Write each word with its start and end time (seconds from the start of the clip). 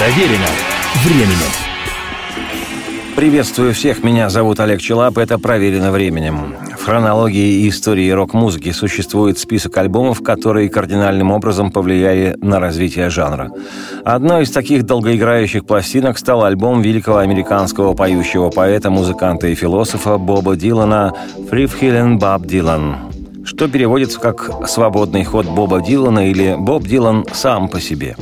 Проверено 0.00 0.46
временем. 1.04 1.50
Приветствую 3.16 3.74
всех, 3.74 4.02
меня 4.02 4.30
зовут 4.30 4.58
Олег 4.58 4.80
Челап, 4.80 5.18
это 5.18 5.38
«Проверено 5.38 5.92
временем». 5.92 6.56
В 6.78 6.82
хронологии 6.86 7.60
и 7.60 7.68
истории 7.68 8.08
рок-музыки 8.08 8.72
существует 8.72 9.38
список 9.38 9.76
альбомов, 9.76 10.22
которые 10.22 10.70
кардинальным 10.70 11.30
образом 11.30 11.70
повлияли 11.70 12.34
на 12.40 12.60
развитие 12.60 13.10
жанра. 13.10 13.50
Одной 14.02 14.44
из 14.44 14.50
таких 14.50 14.84
долгоиграющих 14.84 15.66
пластинок 15.66 16.16
стал 16.16 16.44
альбом 16.44 16.80
великого 16.80 17.18
американского 17.18 17.92
поющего 17.92 18.48
поэта, 18.48 18.88
музыканта 18.88 19.48
и 19.48 19.54
философа 19.54 20.16
Боба 20.16 20.56
Дилана 20.56 21.12
«Фрифхилен 21.50 22.18
Баб 22.18 22.46
Дилан», 22.46 23.09
что 23.44 23.68
переводится 23.68 24.20
как 24.20 24.68
«Свободный 24.68 25.24
ход 25.24 25.46
Боба 25.46 25.80
Дилана» 25.80 26.30
или 26.30 26.56
«Боб 26.58 26.84
Дилан 26.84 27.24
сам 27.32 27.68
по 27.68 27.80
себе». 27.80 28.16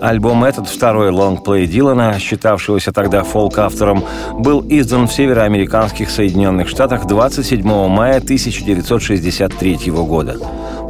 Альбом 0.00 0.44
этот, 0.44 0.68
второй 0.68 1.10
лонгплей 1.10 1.66
Дилана, 1.66 2.18
считавшегося 2.18 2.92
тогда 2.92 3.22
фолк-автором, 3.22 4.04
был 4.34 4.64
издан 4.68 5.08
в 5.08 5.12
североамериканских 5.12 6.10
Соединенных 6.10 6.68
Штатах 6.68 7.06
27 7.06 7.62
мая 7.88 8.18
1963 8.18 9.90
года. 9.90 10.36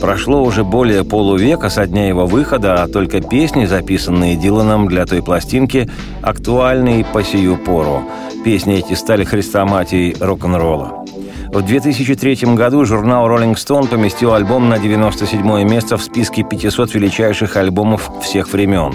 Прошло 0.01 0.43
уже 0.43 0.63
более 0.63 1.05
полувека 1.05 1.71
со 1.71 1.87
дня 1.87 2.09
его 2.09 2.27
выхода, 2.27 2.83
а 2.83 2.89
только 2.89 3.21
песни, 3.21 3.65
записанные 3.65 4.37
Диланом 4.37 4.89
для 4.89 5.07
той 5.07 5.23
пластинки, 5.23 5.89
актуальны 6.23 7.01
и 7.01 7.05
по 7.05 7.23
сию 7.25 7.57
пору. 7.57 8.03
Песни 8.45 8.75
эти 8.75 8.95
стали 8.95 9.25
хрестоматией 9.25 10.17
рок-н-ролла. 10.21 11.06
В 11.49 11.63
2003 11.63 12.55
году 12.55 12.85
журнал 12.85 13.29
Rolling 13.29 13.55
Stone 13.55 13.89
поместил 13.89 14.35
альбом 14.35 14.69
на 14.69 14.79
97 14.79 15.63
место 15.65 15.97
в 15.97 16.03
списке 16.03 16.43
500 16.43 16.95
величайших 16.95 17.57
альбомов 17.57 18.11
всех 18.23 18.53
времен. 18.53 18.95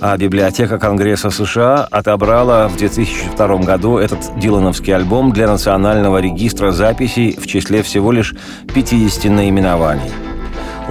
А 0.00 0.16
библиотека 0.16 0.78
Конгресса 0.78 1.30
США 1.30 1.86
отобрала 1.90 2.68
в 2.68 2.76
2002 2.76 3.56
году 3.58 3.98
этот 3.98 4.38
дилановский 4.38 4.94
альбом 4.94 5.32
для 5.32 5.46
Национального 5.46 6.18
регистра 6.18 6.72
записей 6.72 7.36
в 7.38 7.46
числе 7.46 7.82
всего 7.82 8.12
лишь 8.12 8.34
50 8.74 9.24
наименований. 9.30 10.31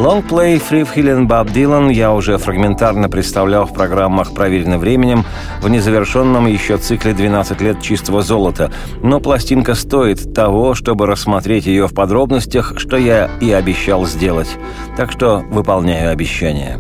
Лонгплей 0.02 0.56
Free 0.56 0.90
Feeling 0.92 1.28
Bob 1.28 1.54
Dylan 1.54 1.94
я 1.94 2.12
уже 2.12 2.40
фрагментарно 2.40 3.08
представлял 3.08 3.68
в 3.68 3.74
программах 3.76 4.34
«Проверено 4.34 4.80
временем» 4.80 5.24
в 5.62 5.70
незавершенном 5.70 6.48
еще 6.48 6.78
цикле 6.78 7.12
«12 7.12 7.64
лет 7.64 7.84
чистого 7.84 8.24
золота», 8.24 8.72
но 9.04 9.20
пластинка 9.20 9.76
стоит 9.76 10.34
того, 10.34 10.74
чтобы 10.74 11.06
рассмотреть 11.06 11.68
ее 11.68 11.88
в 11.88 11.94
подробностях, 11.94 12.80
что 12.80 12.98
я 12.98 13.30
и 13.42 13.52
обещал 13.52 14.08
сделать. 14.08 14.50
Так 14.98 15.12
что 15.12 15.44
выполняю 15.52 16.12
обещание. 16.12 16.80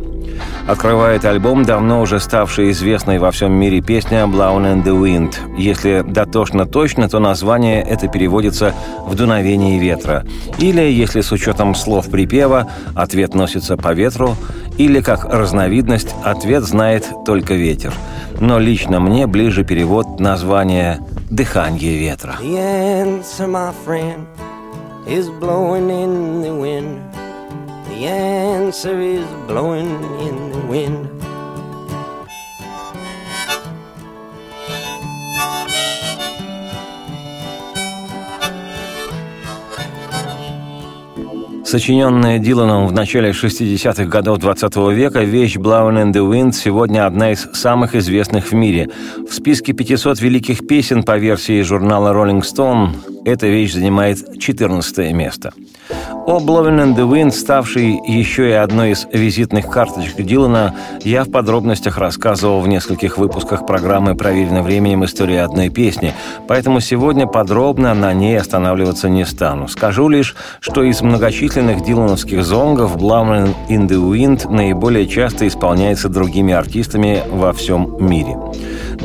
Открывает 0.67 1.25
альбом 1.25 1.65
давно 1.65 2.01
уже 2.01 2.19
ставшая 2.19 2.71
известной 2.71 3.19
во 3.19 3.31
всем 3.31 3.51
мире 3.51 3.81
песня 3.81 4.23
«Blown 4.23 4.73
in 4.73 4.83
the 4.83 4.95
Wind». 4.95 5.35
Если 5.57 6.03
дотошно 6.07 6.65
точно, 6.65 7.09
то 7.09 7.19
название 7.19 7.81
это 7.81 8.07
переводится 8.07 8.73
в 9.05 9.15
«дуновение 9.15 9.79
ветра». 9.79 10.25
Или, 10.59 10.81
если 10.81 11.21
с 11.21 11.31
учетом 11.31 11.75
слов 11.75 12.09
припева, 12.09 12.67
ответ 12.95 13.33
носится 13.33 13.75
по 13.75 13.93
ветру, 13.93 14.35
или, 14.77 15.01
как 15.01 15.25
разновидность, 15.25 16.15
ответ 16.23 16.63
знает 16.63 17.07
только 17.25 17.55
ветер. 17.55 17.93
Но 18.39 18.59
лично 18.59 18.99
мне 18.99 19.27
ближе 19.27 19.63
перевод 19.63 20.19
названия 20.19 20.99
«Дыхание 21.29 21.97
ветра». 21.97 22.35
The 22.41 23.23
answer, 23.23 23.47
my 23.47 23.73
friend, 23.85 24.25
is 25.07 25.29
blowing 25.39 25.89
in 25.89 26.41
the 26.41 26.59
wind. 26.59 26.99
The 28.01 28.07
answer 28.07 28.99
is 28.99 29.27
blowing 29.45 29.93
in 30.25 30.35
the 30.51 30.61
wind. 30.67 31.07
Сочиненная 41.63 42.39
Диланом 42.39 42.87
в 42.87 42.91
начале 42.91 43.29
60-х 43.29 44.05
годов 44.05 44.39
20 44.39 44.75
века, 44.95 45.19
вещь 45.21 45.57
«Blowing 45.57 46.01
in 46.01 46.11
the 46.11 46.27
Wind» 46.27 46.53
сегодня 46.53 47.05
одна 47.05 47.33
из 47.33 47.47
самых 47.53 47.93
известных 47.93 48.51
в 48.51 48.53
мире. 48.55 48.89
В 49.29 49.31
списке 49.31 49.73
500 49.73 50.19
великих 50.21 50.65
песен 50.65 51.03
по 51.03 51.19
версии 51.19 51.61
журнала 51.61 52.15
Rolling 52.15 52.41
Stone 52.41 52.95
эта 53.25 53.45
вещь 53.45 53.73
занимает 53.73 54.39
14 54.39 55.13
место. 55.13 55.53
О 56.25 56.39
«Blowing 56.39 56.79
in 56.83 56.95
the 56.95 57.09
Wind», 57.09 57.31
ставший 57.31 57.99
еще 58.05 58.49
и 58.49 58.53
одной 58.53 58.91
из 58.91 59.07
визитных 59.11 59.67
карточек 59.67 60.17
Дилана, 60.17 60.75
я 61.03 61.23
в 61.23 61.31
подробностях 61.31 61.97
рассказывал 61.97 62.61
в 62.61 62.67
нескольких 62.67 63.17
выпусках 63.17 63.65
программы 63.65 64.15
«Проверено 64.15 64.61
временем. 64.61 65.03
История 65.03 65.41
одной 65.41 65.69
песни», 65.69 66.13
поэтому 66.47 66.79
сегодня 66.79 67.27
подробно 67.27 67.93
на 67.93 68.13
ней 68.13 68.39
останавливаться 68.39 69.09
не 69.09 69.25
стану. 69.25 69.67
Скажу 69.67 70.07
лишь, 70.09 70.35
что 70.61 70.83
из 70.83 71.01
многочисленных 71.01 71.83
дилановских 71.83 72.45
зонгов 72.45 72.95
«Blowing 72.95 73.53
in 73.67 73.87
the 73.87 73.99
Wind» 73.99 74.49
наиболее 74.49 75.07
часто 75.07 75.47
исполняется 75.47 76.07
другими 76.07 76.53
артистами 76.53 77.23
во 77.29 77.51
всем 77.51 77.97
мире. 77.99 78.37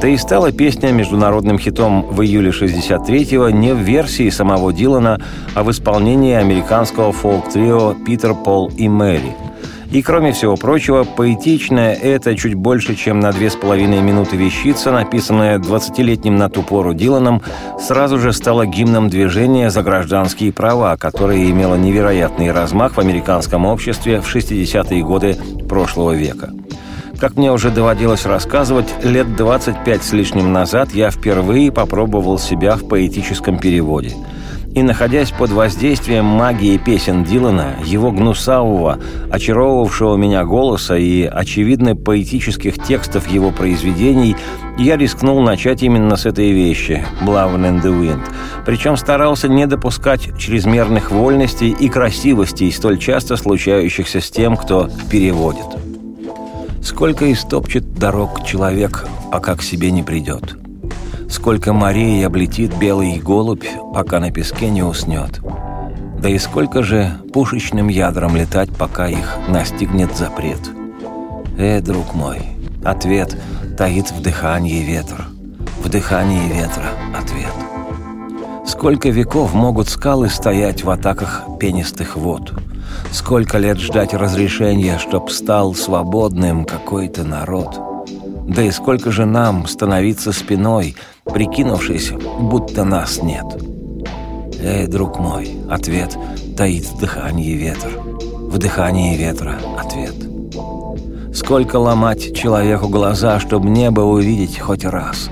Да 0.01 0.09
и 0.09 0.17
стала 0.19 0.53
песня 0.53 0.93
международным 0.93 1.59
хитом 1.59 2.03
в 2.03 2.21
июле 2.21 2.51
63-го 2.51 3.49
не 3.49 3.73
в 3.73 3.79
версии 3.79 4.29
самого 4.29 4.73
Дилана, 4.73 5.19
а 5.55 5.63
в 5.65 5.71
исполнении 5.71 6.35
американского 6.35 6.76
фолк-трио 6.85 7.95
«Питер, 7.95 8.35
Пол 8.35 8.71
и 8.77 8.89
Мэри». 8.89 9.35
И, 9.91 10.03
кроме 10.03 10.33
всего 10.33 10.57
прочего, 10.57 11.05
поэтичная 11.05 11.95
это 11.95 12.37
чуть 12.37 12.55
больше, 12.55 12.97
чем 12.97 13.21
на 13.21 13.33
две 13.33 13.51
с 13.51 13.55
половиной 13.55 14.03
минуты 14.03 14.37
вещица, 14.37 14.91
написанная 14.91 15.59
20-летним 15.59 16.37
на 16.37 16.51
ту 16.51 16.63
пору 16.63 16.93
Диланом, 16.93 17.41
сразу 17.81 18.19
же 18.19 18.33
стала 18.33 18.67
гимном 18.67 19.09
движения 19.09 19.71
за 19.71 19.83
гражданские 19.83 20.53
права, 20.53 20.97
которое 20.97 21.49
имело 21.51 21.77
невероятный 21.77 22.51
размах 22.51 22.97
в 22.97 23.01
американском 23.01 23.65
обществе 23.65 24.21
в 24.21 24.35
60-е 24.35 25.03
годы 25.03 25.37
прошлого 25.69 26.13
века. 26.13 26.51
Как 27.21 27.37
мне 27.37 27.51
уже 27.51 27.71
доводилось 27.71 28.27
рассказывать, 28.27 28.93
лет 29.03 29.37
25 29.37 30.03
с 30.03 30.13
лишним 30.13 30.53
назад 30.53 30.93
я 30.93 31.11
впервые 31.11 31.73
попробовал 31.73 32.39
себя 32.39 32.77
в 32.77 32.87
поэтическом 32.87 33.59
переводе. 33.59 34.13
И 34.77 34.83
находясь 34.83 35.31
под 35.31 35.53
воздействием 35.53 36.27
магии 36.27 36.77
песен 36.77 37.25
Дилана, 37.25 37.77
его 37.83 38.11
гнусавого, 38.11 38.99
очаровывавшего 39.31 40.17
меня 40.17 40.45
голоса 40.45 40.99
и, 40.99 41.23
очевидно, 41.23 41.97
поэтических 41.97 42.75
текстов 42.85 43.27
его 43.27 43.53
произведений, 43.53 44.37
я 44.77 44.99
рискнул 44.99 45.41
начать 45.41 45.83
именно 45.83 46.17
с 46.17 46.27
этой 46.27 46.53
вещи 46.53 47.03
«Blown 47.23 47.63
in 47.63 47.83
the 47.83 47.91
Wind». 47.91 48.21
Причем 48.67 48.99
старался 48.99 49.49
не 49.49 49.67
допускать 49.67 50.37
чрезмерных 50.39 51.11
вольностей 51.11 51.71
и 51.71 51.89
красивостей, 51.89 52.71
столь 52.71 52.99
часто 52.99 53.37
случающихся 53.37 54.21
с 54.21 54.31
тем, 54.31 54.59
кто 54.59 54.91
переводит. 55.11 55.65
Сколько 56.83 57.33
истопчет 57.33 57.95
дорог 57.95 58.45
человек, 58.45 59.09
пока 59.33 59.57
к 59.57 59.63
себе 59.63 59.91
не 59.91 60.03
придет. 60.03 60.66
Сколько 61.29 61.73
морей 61.73 62.25
облетит 62.27 62.77
белый 62.77 63.19
голубь, 63.19 63.67
пока 63.95 64.21
на 64.21 64.31
песке 64.31 64.69
не 64.71 64.83
уснет. 64.83 65.41
Да 66.21 66.29
и 66.29 66.39
сколько 66.39 66.83
же 66.83 67.19
пушечным 67.33 67.89
ядром 67.89 68.37
летать, 68.37 68.71
пока 68.71 69.09
их 69.09 69.37
настигнет 69.49 70.17
запрет. 70.17 70.61
Э, 71.59 71.81
друг 71.81 72.15
мой, 72.15 72.41
ответ 72.85 73.37
таит 73.77 74.11
в 74.11 74.23
дыхании 74.23 74.83
ветра. 74.83 75.25
В 75.83 75.89
дыхании 75.89 76.49
ветра 76.49 76.89
ответ. 77.17 77.53
Сколько 78.67 79.11
веков 79.11 79.55
могут 79.55 79.89
скалы 79.89 80.29
стоять 80.29 80.85
в 80.85 80.91
атаках 80.91 81.45
пенистых 81.61 82.17
вод— 82.17 82.53
Сколько 83.13 83.59
лет 83.59 83.79
ждать 83.79 84.15
разрешения, 84.15 84.99
чтоб 84.99 85.31
стал 85.31 85.75
свободным 85.75 86.65
какой-то 86.65 87.25
народ? 87.25 87.81
Да 88.49 88.63
и 88.63 88.71
сколько 88.71 89.11
же 89.11 89.27
нам 89.27 89.67
становиться 89.67 90.33
спиной, 90.33 90.97
прикинувшись, 91.27 92.13
будто 92.41 92.85
нас 92.85 93.23
нет? 93.23 93.45
Эй, 94.61 94.87
друг 94.87 95.19
мой, 95.19 95.51
ответ 95.71 96.17
таит 96.57 96.85
в 96.87 96.99
дыхании 96.99 97.53
ветер. 97.53 98.01
В 98.01 98.59
дыхании 98.59 99.17
ветра 99.17 99.59
ответ. 99.79 100.15
Сколько 101.35 101.77
ломать 101.77 102.35
человеку 102.35 102.89
глаза, 102.89 103.39
чтобы 103.41 103.69
небо 103.69 104.01
увидеть 104.01 104.59
хоть 104.59 104.85
раз? 104.85 105.31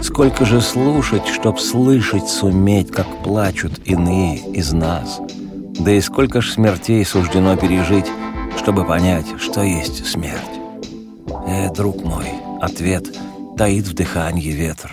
Сколько 0.00 0.44
же 0.44 0.60
слушать, 0.60 1.26
чтоб 1.26 1.60
слышать 1.60 2.28
суметь, 2.28 2.90
как 2.90 3.06
плачут 3.22 3.80
иные 3.84 4.38
из 4.52 4.72
нас— 4.72 5.20
да 5.78 5.92
и 5.92 6.00
сколько 6.00 6.40
ж 6.40 6.50
смертей 6.50 7.04
суждено 7.04 7.56
пережить, 7.56 8.06
чтобы 8.56 8.84
понять, 8.84 9.26
что 9.38 9.62
есть 9.62 10.06
смерть. 10.06 10.60
Э, 11.46 11.72
друг 11.72 12.04
мой, 12.04 12.26
ответ 12.60 13.04
таит 13.56 13.86
в 13.86 13.94
дыхании 13.94 14.50
ветр. 14.50 14.92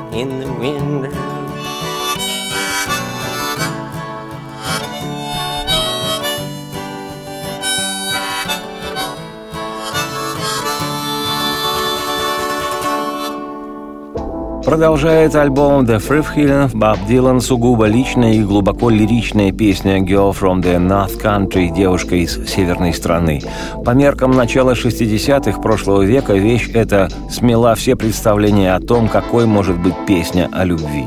in 0.11 0.39
the 0.39 0.53
wind. 0.53 1.40
Продолжает 14.63 15.33
альбом 15.35 15.85
The 15.85 15.97
Frivhillen 15.97 16.69
Боб 16.73 16.97
Дилан 17.07 17.41
сугубо 17.41 17.85
личная 17.85 18.33
и 18.33 18.43
глубоко 18.43 18.91
лиричная 18.91 19.51
песня 19.51 19.99
«Girl 19.99 20.31
from 20.39 20.61
the 20.61 20.77
North 20.77 21.19
Country» 21.19 21.73
девушка 21.73 22.15
из 22.15 22.33
северной 22.47 22.93
страны. 22.93 23.41
По 23.83 23.91
меркам 23.91 24.31
начала 24.31 24.73
60-х 24.73 25.59
прошлого 25.61 26.03
века 26.03 26.33
вещь 26.33 26.69
эта 26.75 27.09
смела 27.31 27.73
все 27.73 27.95
представления 27.95 28.75
о 28.75 28.79
том, 28.79 29.09
какой 29.09 29.47
может 29.47 29.79
быть 29.79 29.95
песня 30.05 30.47
о 30.51 30.63
любви. 30.63 31.05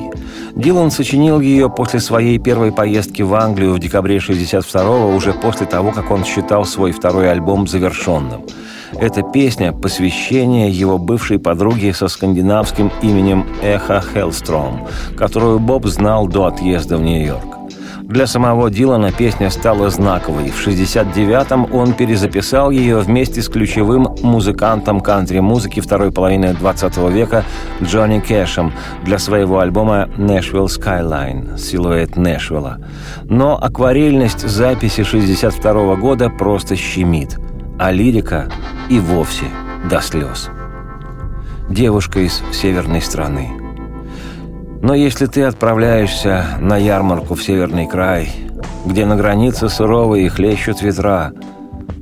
Дилан 0.57 0.91
сочинил 0.91 1.41
ее 1.41 1.71
после 1.71 2.01
своей 2.01 2.39
первой 2.39 2.73
поездки 2.73 3.23
в 3.23 3.35
Англию 3.35 3.75
в 3.75 3.79
декабре 3.79 4.17
62-го, 4.17 5.15
уже 5.15 5.33
после 5.33 5.67
того, 5.67 5.93
как 5.93 6.11
он 6.11 6.25
считал 6.25 6.65
свой 6.65 6.91
второй 6.91 7.31
альбом 7.31 7.69
завершенным– 7.69 8.43
эта 9.01 9.23
песня– 9.23 9.73
посвящение 9.83 10.71
его 10.71 10.99
бывшей 10.99 11.39
подруге 11.39 11.93
со 11.95 12.09
скандинавским 12.09 12.91
именем 13.03 13.47
Эха 13.63 14.01
Хеллстром, 14.01 14.87
которую 15.17 15.59
Боб 15.59 15.87
знал 15.87 16.27
до 16.27 16.47
отъезда 16.47 16.97
в 16.97 17.03
Нью-Йорк. 17.03 17.55
Для 18.03 18.27
самого 18.27 18.71
Дилана 18.71 19.13
песня 19.13 19.49
стала 19.49 19.89
знаковой. 19.89 20.51
В 20.51 20.67
69-м 20.67 21.73
он 21.73 21.95
перезаписал 21.95 22.71
ее 22.71 22.99
вместе 22.99 23.41
с 23.41 23.49
ключевым 23.49 24.15
музыкантом 24.23 25.01
кантри-музыки 25.01 25.81
второй 25.81 26.13
половины 26.13 26.53
20 26.53 26.97
века 27.11 27.45
Джонни 27.83 28.21
Кэшем 28.21 28.75
для 29.05 29.19
своего 29.19 29.61
альбома 29.61 30.11
«Нэшвилл 30.19 30.67
Skyline» 30.67 31.57
«Силуэт 31.57 32.17
Нэшвилла». 32.17 32.79
Но 33.25 33.59
акварельность 33.61 34.47
записи 34.47 35.03
62 35.03 35.97
года 35.97 36.29
просто 36.29 36.77
щемит– 36.77 37.39
а 37.79 37.91
лирика 37.91 38.49
и 38.89 38.99
вовсе 38.99 39.47
до 39.91 40.01
слез. 40.01 40.51
Девушка 41.69 42.21
из 42.21 42.43
северной 42.53 43.01
страны. 43.01 43.51
Но 44.83 44.95
если 44.95 45.27
ты 45.27 45.45
отправляешься 45.45 46.45
на 46.61 46.77
ярмарку 46.77 47.35
в 47.35 47.43
северный 47.43 47.87
край, 47.87 48.29
где 48.85 49.07
на 49.07 49.17
границе 49.17 49.69
суровые 49.69 50.29
хлещут 50.29 50.83
ветра, 50.83 51.33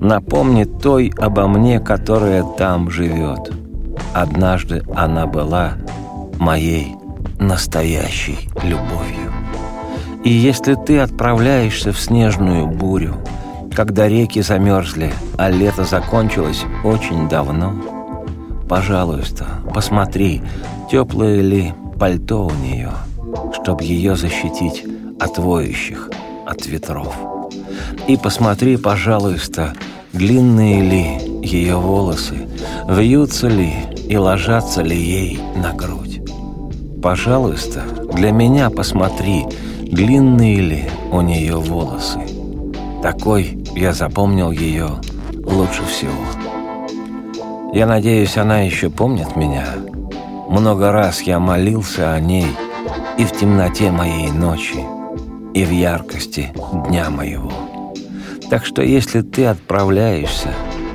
напомни 0.00 0.64
той 0.64 1.12
обо 1.16 1.46
мне, 1.46 1.78
которая 1.78 2.42
там 2.42 2.90
живет. 2.90 3.52
Однажды 4.12 4.82
она 4.94 5.26
была 5.26 5.75
моей 6.38 6.96
настоящей 7.38 8.49
любовью. 8.62 9.32
И 10.25 10.30
если 10.30 10.75
ты 10.75 10.99
отправляешься 10.99 11.92
в 11.92 12.00
снежную 12.00 12.66
бурю, 12.66 13.16
когда 13.74 14.08
реки 14.08 14.40
замерзли, 14.40 15.12
а 15.36 15.50
лето 15.50 15.84
закончилось 15.84 16.64
очень 16.84 17.28
давно. 17.28 17.74
Пожалуйста, 18.68 19.46
посмотри, 19.74 20.42
теплое 20.90 21.40
ли 21.40 21.74
пальто 21.98 22.46
у 22.46 22.50
нее, 22.50 22.92
чтобы 23.52 23.84
ее 23.84 24.16
защитить 24.16 24.84
от 25.20 25.38
воющих, 25.38 26.10
от 26.46 26.66
ветров. 26.66 27.14
И 28.08 28.16
посмотри, 28.16 28.76
пожалуйста, 28.76 29.74
длинные 30.12 30.82
ли 30.82 31.46
ее 31.46 31.76
волосы, 31.76 32.48
вьются 32.88 33.48
ли 33.48 33.72
и 34.08 34.16
ложатся 34.16 34.82
ли 34.82 34.96
ей 34.96 35.40
на 35.56 35.72
грудь. 35.72 36.20
Пожалуйста, 37.02 37.82
для 38.14 38.30
меня 38.30 38.70
посмотри, 38.70 39.44
длинные 39.80 40.60
ли 40.60 40.84
у 41.10 41.20
нее 41.20 41.56
волосы. 41.56 42.31
Такой 43.02 43.59
я 43.75 43.92
запомнил 43.92 44.52
ее 44.52 45.00
лучше 45.44 45.85
всего. 45.85 46.25
Я 47.73 47.87
надеюсь, 47.87 48.37
она 48.37 48.61
еще 48.61 48.90
помнит 48.90 49.35
меня. 49.35 49.66
Много 50.49 50.92
раз 50.92 51.23
я 51.23 51.40
молился 51.40 52.12
о 52.12 52.21
ней 52.21 52.47
и 53.18 53.25
в 53.25 53.32
темноте 53.32 53.90
моей 53.90 54.30
ночи, 54.30 54.85
и 55.52 55.64
в 55.64 55.71
яркости 55.71 56.52
дня 56.88 57.11
моего. 57.11 57.50
Так 58.49 58.64
что 58.64 58.82
если 58.82 59.23
ты 59.23 59.47
отправляешься 59.47 60.50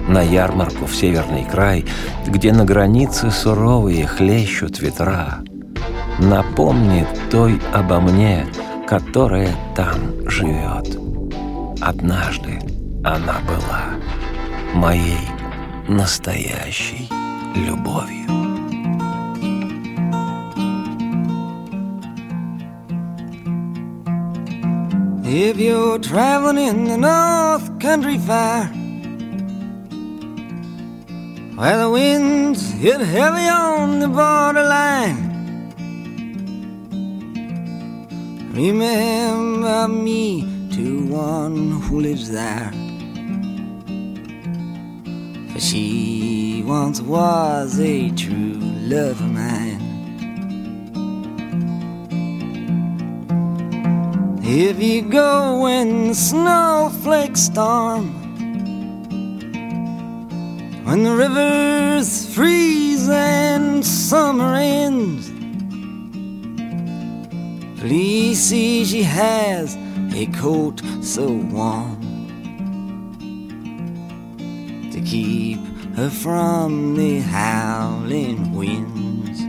на 0.07 0.21
ярмарку 0.21 0.85
в 0.85 0.95
северный 0.95 1.43
край, 1.43 1.85
где 2.25 2.53
на 2.53 2.63
границе 2.63 3.31
суровые 3.31 4.07
хлещут 4.07 4.79
ветра, 4.79 5.39
напомни 6.19 7.05
той 7.29 7.59
обо 7.73 7.99
мне, 7.99 8.47
которая 8.87 9.53
там 9.75 9.97
живет. 10.25 11.06
Однажды 11.79 12.59
она 13.03 13.39
была 13.47 13.97
моей 14.73 15.27
настоящей 15.87 17.07
любовью. 17.55 18.25
If 25.23 25.57
you're 25.57 25.99
traveling 25.99 26.57
in 26.57 26.85
the 26.85 26.97
North 26.97 27.79
Country 27.79 28.17
Fair, 28.17 28.71
where 31.55 31.77
the 31.77 31.89
winds 31.89 32.71
hit 32.71 33.01
heavy 33.01 33.47
on 33.49 33.99
the 33.99 34.07
borderline, 34.07 35.17
remember 38.53 39.87
me 39.87 40.56
to 40.77 41.07
one 41.07 41.81
who 41.81 42.01
lives 42.01 42.29
there. 42.29 42.71
For 45.51 45.59
she 45.59 46.63
once 46.67 47.01
was 47.01 47.79
a 47.79 48.11
true 48.11 48.59
love 48.93 49.19
of 49.19 49.31
mine. 49.31 49.81
If 54.43 54.79
you 54.79 55.01
go 55.01 55.61
when 55.63 56.09
the 56.09 56.13
snowflakes 56.13 57.41
storm, 57.41 58.13
when 60.85 61.01
the 61.01 61.15
rivers 61.15 62.31
freeze 62.35 63.09
and 63.09 63.83
summer 63.83 64.53
ends, 64.53 65.31
please 67.81 68.39
see 68.39 68.85
she 68.85 69.01
has 69.01 69.75
a 70.17 70.25
coat 70.27 70.81
so 71.03 71.27
warm 71.27 72.01
to 74.91 74.99
keep 75.01 75.59
her 75.95 76.09
from 76.09 76.95
the 76.95 77.19
howling 77.19 78.51
winds. 78.51 79.39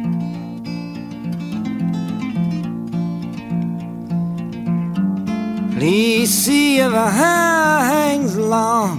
Please 5.75 6.29
see 6.29 6.81
if 6.81 6.93
her 6.93 7.11
hair 7.11 7.79
hangs 7.95 8.37
long. 8.37 8.99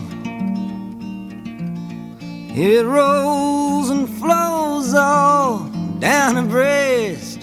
It 2.56 2.84
rolls 2.84 3.92
and 3.92 4.10
flows 4.10 4.96
all 4.96 5.70
down 6.00 6.36
her 6.36 6.50
breast. 6.50 7.42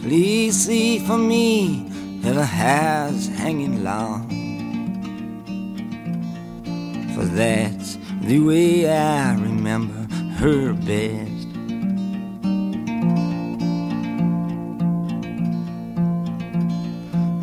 Please 0.00 0.54
see 0.54 1.00
for 1.00 1.18
me 1.18 1.87
if 2.28 2.36
her 2.36 2.44
hair's 2.44 3.26
hanging 3.28 3.82
long. 3.82 4.28
For 7.14 7.24
that's 7.24 7.96
the 8.20 8.38
way 8.40 8.86
I 8.90 9.32
remember 9.32 10.14
her 10.34 10.74
best. 10.74 11.48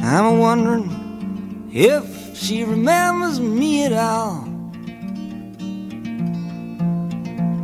I'm 0.06 0.38
wondering 0.38 1.70
if 1.74 2.38
she 2.38 2.64
remembers 2.64 3.40
me 3.40 3.86
at 3.86 3.94
all. 3.94 4.46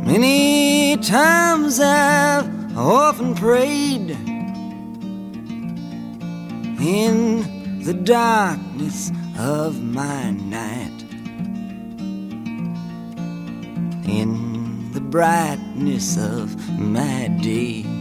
Many 0.04 0.96
times 0.96 1.78
I've 1.78 2.76
often 2.76 3.36
prayed 3.36 4.01
in 6.82 7.82
the 7.84 7.94
darkness 7.94 9.12
of 9.38 9.80
my 9.82 10.32
night, 10.32 11.02
in 14.04 14.90
the 14.92 15.00
brightness 15.00 16.16
of 16.18 16.56
my 16.80 17.28
day. 17.40 17.91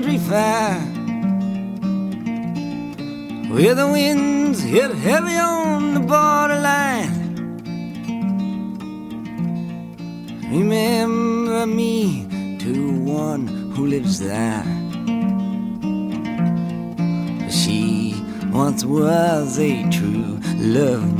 Country 0.00 0.18
Fair, 0.18 0.80
where 3.52 3.74
the 3.74 3.86
winds 3.86 4.62
hit 4.62 4.90
heavy 4.92 5.36
on 5.36 5.92
the 5.92 6.00
borderline, 6.00 7.34
remember 10.50 11.66
me 11.66 12.26
to 12.60 12.98
one 13.02 13.46
who 13.74 13.88
lives 13.88 14.18
there. 14.20 14.64
She 17.50 18.14
once 18.46 18.86
was 18.86 19.58
a 19.58 19.86
true 19.90 20.40
love 20.56 21.14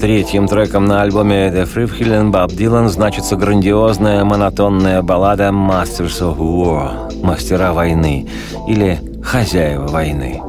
Третьим 0.00 0.48
треком 0.48 0.86
на 0.86 1.02
альбоме 1.02 1.48
The 1.48 1.68
Frivhillen 1.70 2.30
Bob 2.30 2.56
Dylan 2.56 2.88
значится 2.88 3.36
грандиозная 3.36 4.24
монотонная 4.24 5.02
баллада 5.02 5.48
Masters 5.48 6.20
of 6.22 6.38
War– 6.38 7.22
«Мастера 7.22 7.74
войны» 7.74 8.26
или 8.66 8.98
«Хозяева 9.22 9.88
войны». 9.88 10.40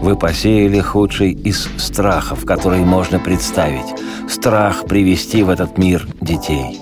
Вы 0.00 0.16
посеяли 0.16 0.80
худший 0.80 1.32
из 1.32 1.68
страхов, 1.76 2.46
который 2.46 2.80
можно 2.80 3.18
представить. 3.18 3.94
Страх 4.26 4.86
привести 4.86 5.42
в 5.42 5.50
этот 5.50 5.76
мир 5.76 6.08
детей. 6.22 6.80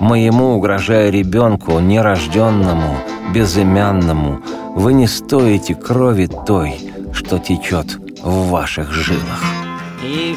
Моему, 0.00 0.56
угрожая 0.56 1.10
ребенку, 1.10 1.78
нерожденному, 1.78 2.96
безымянному, 3.32 4.40
вы 4.74 4.92
не 4.92 5.06
стоите 5.06 5.76
крови 5.76 6.28
той, 6.46 6.80
что 7.12 7.38
течет 7.38 7.96
в 8.24 8.48
ваших 8.48 8.90
жилах. 8.90 9.51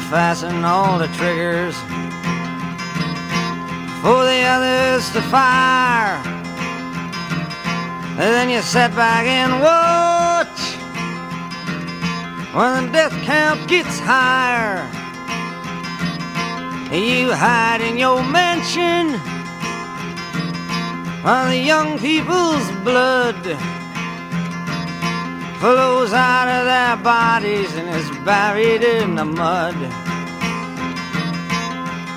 He 0.06 0.12
fastened 0.12 0.64
all 0.64 1.00
the 1.00 1.08
triggers 1.18 1.74
for 4.00 4.22
the 4.22 4.40
others 4.54 5.10
to 5.10 5.20
fire. 5.22 6.22
And 8.10 8.18
then 8.20 8.48
you 8.48 8.62
sit 8.62 8.94
back 8.94 9.26
and 9.26 9.60
watch 9.60 10.60
when 12.54 12.86
the 12.86 12.92
death 12.92 13.12
count 13.24 13.68
gets 13.68 13.98
higher. 13.98 14.86
You 16.94 17.32
hide 17.32 17.80
in 17.80 17.98
your 17.98 18.22
mansion 18.22 19.18
while 21.24 21.48
the 21.48 21.58
young 21.58 21.98
people's 21.98 22.70
blood 22.84 23.75
flows 25.60 26.12
out 26.12 26.48
of 26.48 26.66
their 26.66 26.96
bodies 27.02 27.74
and 27.76 27.88
is 27.88 28.10
buried 28.24 28.82
in 28.82 29.14
the 29.14 29.24
mud. 29.24 29.74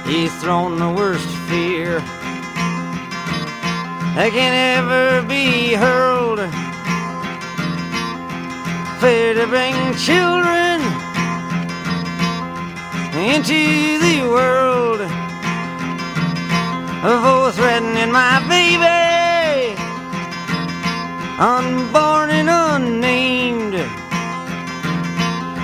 He's 0.06 0.34
thrown 0.42 0.78
the 0.78 0.90
worst 0.90 1.30
fear 1.48 2.00
that 4.16 4.32
can 4.34 4.54
ever 4.78 5.26
be 5.28 5.74
hurled. 5.74 6.40
Fear 9.00 9.34
to 9.36 9.48
bring 9.48 9.76
children 9.96 10.82
into 13.16 14.00
the 14.06 14.28
world 14.28 15.00
for 17.02 17.52
threatening 17.54 18.12
my 18.12 18.44
baby 18.50 19.20
unborn 21.40 22.30
and 22.32 22.50
unnamed. 22.50 23.29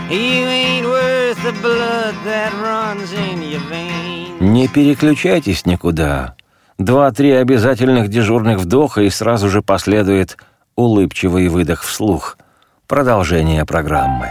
You 0.10 0.18
ain't 0.18 0.86
worth 0.86 1.42
the 1.42 1.52
blood 1.64 2.14
that 2.26 2.54
runs 2.62 3.12
in 3.12 3.42
your 3.42 3.60
veins. 3.68 4.40
Не 4.40 4.68
переключайтесь 4.68 5.66
никуда. 5.66 6.36
Два-три 6.78 7.32
обязательных 7.32 8.10
дежурных 8.10 8.60
вдоха 8.60 9.02
и 9.02 9.10
сразу 9.10 9.50
же 9.50 9.64
последует 9.64 10.38
улыбчивый 10.76 11.48
выдох 11.48 11.82
вслух. 11.82 12.38
Продолжение 12.86 13.66
программы. 13.66 14.30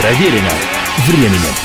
Проверено 0.00 0.52
временем. 1.08 1.56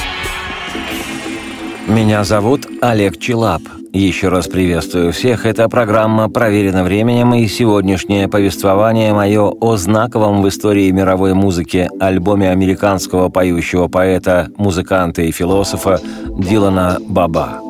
Меня 1.88 2.24
зовут 2.24 2.66
Олег 2.82 3.20
Челап. 3.20 3.62
Еще 3.96 4.28
раз 4.28 4.50
приветствую 4.50 5.14
всех. 5.14 5.46
Это 5.46 5.70
программа 5.70 6.30
«Проверено 6.30 6.84
временем» 6.84 7.34
и 7.34 7.48
сегодняшнее 7.48 8.28
повествование 8.28 9.14
мое 9.14 9.44
о 9.44 9.78
знаковом 9.78 10.42
в 10.42 10.50
истории 10.50 10.92
мировой 10.92 11.34
музыки 11.34 11.90
альбоме 11.98 12.52
американского 12.52 13.30
поющего 13.30 13.88
поэта, 13.88 14.50
музыканта 14.58 15.22
и 15.22 15.32
философа 15.32 16.02
Дилана 16.28 16.98
Баба. 17.08 17.65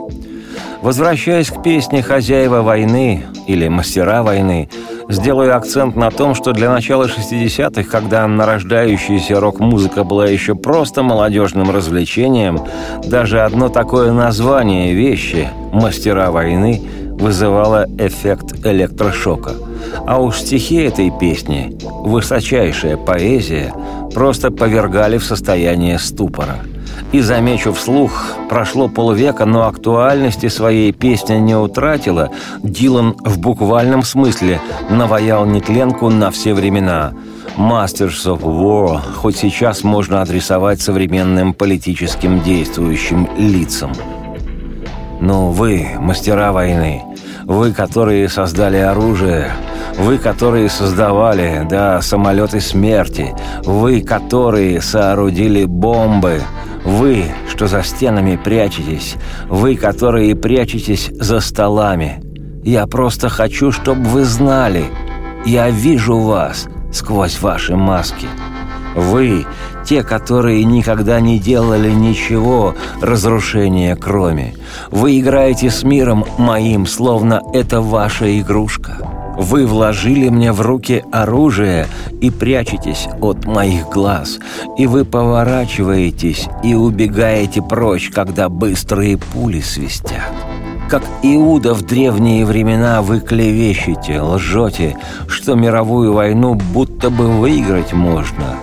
Возвращаясь 0.85 1.49
к 1.49 1.63
песне 1.63 2.03
«Хозяева 2.03 2.61
войны» 2.61 3.23
или 3.47 3.67
«Мастера 3.67 4.21
войны», 4.21 4.69
сделаю 5.09 5.57
акцент 5.57 5.95
на 5.95 6.11
том, 6.11 6.35
что 6.35 6.51
для 6.51 6.71
начала 6.71 7.07
60-х, 7.07 7.89
когда 7.89 8.27
нарождающаяся 8.27 9.39
рок-музыка 9.39 10.03
была 10.03 10.27
еще 10.27 10.53
просто 10.53 11.01
молодежным 11.01 11.71
развлечением, 11.71 12.61
даже 13.03 13.41
одно 13.41 13.69
такое 13.69 14.11
название 14.11 14.93
вещи 14.93 15.49
«Мастера 15.73 16.29
войны» 16.29 16.83
вызывало 17.13 17.87
эффект 17.97 18.63
электрошока. 18.63 19.53
А 20.05 20.21
уж 20.21 20.37
стихи 20.37 20.75
этой 20.75 21.11
песни, 21.19 21.75
высочайшая 21.81 22.95
поэзия, 22.95 23.73
просто 24.13 24.51
повергали 24.51 25.17
в 25.17 25.25
состояние 25.25 25.97
ступора– 25.97 26.59
и 27.15 27.21
замечу 27.21 27.71
вслух, 27.71 28.35
прошло 28.49 28.89
полвека, 28.89 29.45
но 29.45 29.67
актуальности 29.67 30.49
своей 30.49 30.91
песни 30.91 31.35
не 31.35 31.55
утратила. 31.55 32.29
Дилан 32.61 33.15
в 33.23 33.39
буквальном 33.39 34.03
смысле 34.03 34.59
наваял 34.89 35.45
нетленку 35.45 36.09
на 36.09 36.29
все 36.29 36.53
времена. 36.53 37.13
Masters 37.55 38.25
of 38.25 38.41
War 38.41 38.99
хоть 39.15 39.37
сейчас 39.37 39.85
можно 39.85 40.21
адресовать 40.21 40.81
современным 40.81 41.53
политическим 41.53 42.41
действующим 42.41 43.29
лицам. 43.37 43.93
Но 45.21 45.51
вы, 45.51 45.87
мастера 45.97 46.51
войны, 46.51 47.01
вы, 47.45 47.71
которые 47.71 48.27
создали 48.27 48.75
оружие, 48.75 49.51
вы, 49.97 50.17
которые 50.17 50.67
создавали, 50.67 51.65
да, 51.69 52.01
самолеты 52.01 52.59
смерти, 52.59 53.33
вы, 53.63 54.01
которые 54.01 54.81
соорудили 54.81 55.63
бомбы– 55.63 56.41
вы, 56.85 57.25
что 57.49 57.67
за 57.67 57.83
стенами 57.83 58.39
прячетесь, 58.41 59.15
вы, 59.49 59.75
которые 59.75 60.35
прячетесь 60.35 61.09
за 61.13 61.39
столами. 61.39 62.21
Я 62.63 62.87
просто 62.87 63.29
хочу, 63.29 63.71
чтобы 63.71 64.03
вы 64.03 64.23
знали. 64.23 64.85
Я 65.45 65.69
вижу 65.69 66.17
вас 66.19 66.67
сквозь 66.91 67.41
ваши 67.41 67.75
маски. 67.75 68.27
Вы, 68.95 69.45
те, 69.85 70.03
которые 70.03 70.63
никогда 70.63 71.19
не 71.19 71.37
делали 71.37 71.91
ничего 71.91 72.75
разрушения 73.01 73.95
кроме. 73.95 74.55
Вы 74.89 75.19
играете 75.19 75.69
с 75.69 75.83
миром 75.83 76.25
моим, 76.37 76.85
словно 76.85 77.41
это 77.53 77.81
ваша 77.81 78.39
игрушка. 78.39 79.14
Вы 79.37 79.65
вложили 79.65 80.29
мне 80.29 80.51
в 80.51 80.61
руки 80.61 81.03
оружие 81.11 81.87
и 82.21 82.29
прячетесь 82.29 83.07
от 83.21 83.45
моих 83.45 83.89
глаз, 83.89 84.39
и 84.77 84.87
вы 84.87 85.05
поворачиваетесь 85.05 86.47
и 86.63 86.73
убегаете 86.73 87.61
прочь, 87.61 88.09
когда 88.09 88.49
быстрые 88.49 89.17
пули 89.17 89.61
свистят. 89.61 90.31
Как 90.89 91.03
Иуда 91.23 91.73
в 91.73 91.81
древние 91.81 92.45
времена 92.45 93.01
вы 93.01 93.19
клевещете, 93.19 94.21
лжете, 94.21 94.95
что 95.27 95.55
мировую 95.55 96.13
войну 96.13 96.53
будто 96.53 97.09
бы 97.09 97.27
выиграть 97.27 97.91
можно. 97.91 98.55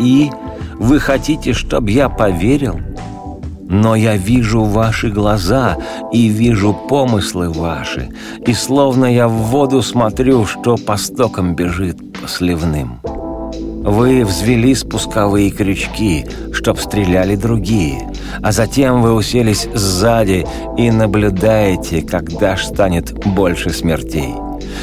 И 0.00 0.30
вы 0.78 0.98
хотите, 0.98 1.52
чтобы 1.52 1.90
я 1.92 2.08
поверил? 2.08 2.80
Но 3.70 3.94
я 3.94 4.16
вижу 4.16 4.64
ваши 4.64 5.10
глаза 5.10 5.76
и 6.12 6.26
вижу 6.26 6.74
помыслы 6.74 7.50
ваши, 7.50 8.08
и 8.44 8.52
словно 8.52 9.06
я 9.06 9.28
в 9.28 9.32
воду 9.32 9.80
смотрю, 9.80 10.44
что 10.44 10.76
по 10.76 10.96
стокам 10.96 11.54
бежит 11.54 12.20
по 12.20 12.26
сливным. 12.26 13.00
Вы 13.84 14.24
взвели 14.24 14.74
спусковые 14.74 15.52
крючки, 15.52 16.26
чтоб 16.52 16.80
стреляли 16.80 17.36
другие, 17.36 18.10
а 18.42 18.50
затем 18.50 19.02
вы 19.02 19.14
уселись 19.14 19.68
сзади 19.72 20.44
и 20.76 20.90
наблюдаете, 20.90 22.02
когда 22.02 22.56
ж 22.56 22.64
станет 22.64 23.12
больше 23.24 23.70
смертей. 23.70 24.34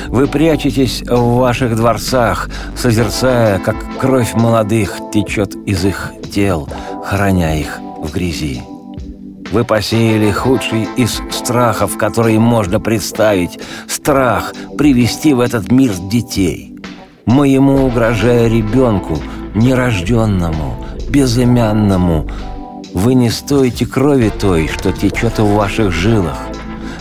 Вы 0.08 0.28
прячетесь 0.28 1.04
в 1.06 1.39
ваших 1.39 1.76
дворцах, 1.76 2.50
созерцая, 2.78 3.60
как 3.60 3.76
кровь 4.00 4.34
молодых 4.34 4.97
течет 5.13 5.56
из 5.65 5.84
их 5.84 6.13
тел, 6.34 6.69
храня 7.04 7.54
их 7.54 7.80
в 8.02 8.13
грязи. 8.13 8.62
Вы 9.51 9.63
посеяли 9.63 10.31
худший 10.31 10.88
из 10.97 11.21
страхов, 11.31 11.97
которые 11.97 12.39
можно 12.39 12.79
представить. 12.79 13.60
Страх 13.88 14.53
привести 14.77 15.33
в 15.33 15.39
этот 15.39 15.71
мир 15.71 15.93
детей. 16.10 16.75
Моему 17.25 17.86
угрожая 17.86 18.47
ребенку, 18.47 19.19
нерожденному, 19.55 20.86
безымянному. 21.10 22.27
Вы 22.93 23.13
не 23.13 23.29
стоите 23.29 23.86
крови 23.86 24.31
той, 24.38 24.67
что 24.67 24.91
течет 24.91 25.39
в 25.39 25.53
ваших 25.53 25.91
жилах. 25.91 26.38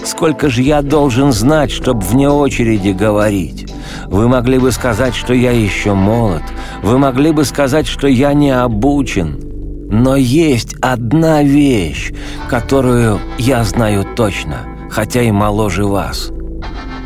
Сколько 0.04 0.48
же 0.48 0.62
я 0.62 0.82
должен 0.82 1.32
знать, 1.32 1.72
чтобы 1.72 2.00
вне 2.00 2.28
очереди 2.28 2.90
говорить? 2.90 3.72
Вы 4.06 4.28
могли 4.28 4.58
бы 4.58 4.70
сказать, 4.70 5.16
что 5.16 5.34
я 5.34 5.50
еще 5.50 5.94
молод. 5.94 6.42
Вы 6.82 6.98
могли 6.98 7.32
бы 7.32 7.44
сказать, 7.44 7.88
что 7.88 8.06
я 8.06 8.32
не 8.34 8.50
обучен. 8.50 9.55
Но 9.88 10.16
есть 10.16 10.74
одна 10.80 11.42
вещь, 11.42 12.12
которую 12.48 13.20
я 13.38 13.62
знаю 13.64 14.04
точно, 14.16 14.66
хотя 14.90 15.22
и 15.22 15.30
моложе 15.30 15.86
вас. 15.86 16.30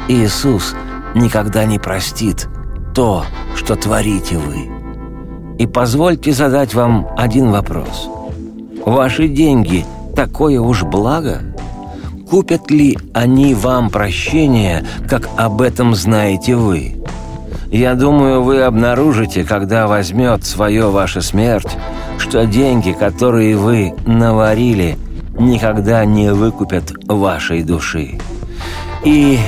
Иисус 0.08 0.74
никогда 1.14 1.64
не 1.66 1.78
простит 1.78 2.48
то, 2.94 3.24
что 3.54 3.76
творите 3.76 4.38
вы. 4.38 4.70
И 5.58 5.66
позвольте 5.66 6.32
задать 6.32 6.74
вам 6.74 7.08
один 7.16 7.50
вопрос. 7.50 8.08
Ваши 8.86 9.28
деньги– 9.28 9.84
такое 10.16 10.58
уж 10.60 10.82
благо? 10.82 11.42
Купят 12.30 12.70
ли 12.70 12.96
они 13.12 13.54
вам 13.54 13.90
прощение, 13.90 14.84
как 15.08 15.28
об 15.36 15.60
этом 15.60 15.94
знаете 15.94 16.56
вы? 16.56 16.99
Я 17.70 17.94
думаю, 17.94 18.42
вы 18.42 18.62
обнаружите, 18.62 19.44
когда 19.44 19.86
возьмет 19.86 20.44
свое 20.44 20.90
ваша 20.90 21.20
смерть, 21.20 21.76
что 22.18 22.44
деньги, 22.44 22.90
которые 22.90 23.56
вы 23.56 23.94
наварили, 24.06 24.98
никогда 25.38 26.04
не 26.04 26.32
выкупят 26.32 26.92
вашей 27.06 27.62
души. 27.62 28.18
И 29.04 29.38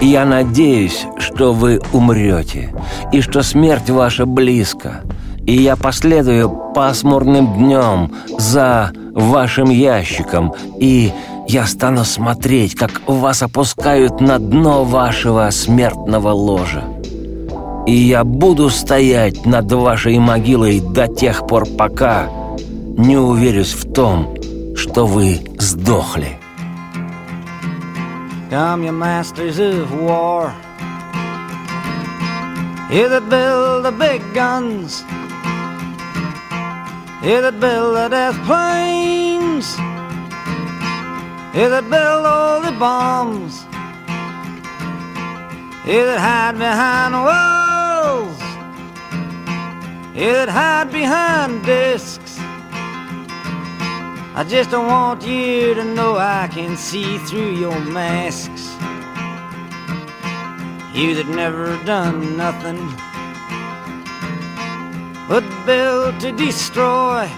я 0.00 0.24
надеюсь, 0.24 1.06
что 1.18 1.52
вы 1.52 1.80
умрете, 1.92 2.74
и 3.12 3.20
что 3.20 3.42
смерть 3.42 3.88
ваша 3.88 4.26
близко, 4.26 5.02
и 5.46 5.52
я 5.52 5.76
последую 5.76 6.50
пасмурным 6.74 7.54
днем 7.54 8.12
за 8.36 8.90
вашим 9.14 9.70
ящиком, 9.70 10.54
и 10.80 11.12
я 11.46 11.66
стану 11.66 12.04
смотреть, 12.04 12.74
как 12.74 13.00
вас 13.06 13.42
опускают 13.42 14.20
на 14.20 14.40
дно 14.40 14.82
вашего 14.82 15.48
смертного 15.50 16.30
ложа. 16.30 16.82
И 17.90 17.92
я 17.92 18.22
буду 18.22 18.70
стоять 18.70 19.44
над 19.44 19.72
вашей 19.72 20.20
могилой 20.20 20.78
до 20.78 21.08
тех 21.08 21.44
пор, 21.48 21.66
пока 21.66 22.28
не 22.96 23.16
уверюсь 23.16 23.72
в 23.72 23.92
том, 23.92 24.36
что 24.76 25.06
вы 25.06 25.40
сдохли. 25.58 26.38
Come, 28.48 28.84
you 28.84 28.92
masters 28.92 29.58
of 29.58 29.90
war 30.00 30.52
You 32.92 33.08
that 33.08 33.28
build 33.28 33.84
the 33.84 33.90
big 33.90 34.22
guns 34.34 35.02
You 37.24 37.42
that 37.42 37.58
build 37.58 37.96
the 37.96 38.08
death 38.08 38.38
planes 38.46 39.76
You 41.54 41.68
that 41.68 41.90
build 41.90 42.24
all 42.24 42.60
the 42.60 42.72
bombs 42.78 43.66
You 45.84 46.04
that 46.06 46.20
hide 46.20 46.56
behind 46.56 47.14
walls. 47.14 47.59
It 50.14 50.48
hide 50.48 50.90
behind 50.90 51.64
desks. 51.64 52.38
I 54.34 54.44
just 54.48 54.70
don't 54.70 54.86
want 54.86 55.22
you 55.22 55.74
to 55.74 55.84
know 55.84 56.16
I 56.16 56.48
can 56.52 56.76
see 56.76 57.18
through 57.18 57.52
your 57.54 57.78
masks. 57.78 58.74
You 60.92 61.14
that 61.14 61.28
never 61.28 61.76
done 61.84 62.36
nothing 62.36 62.80
but 65.28 65.44
build 65.64 66.18
to 66.20 66.32
destroy. 66.32 67.30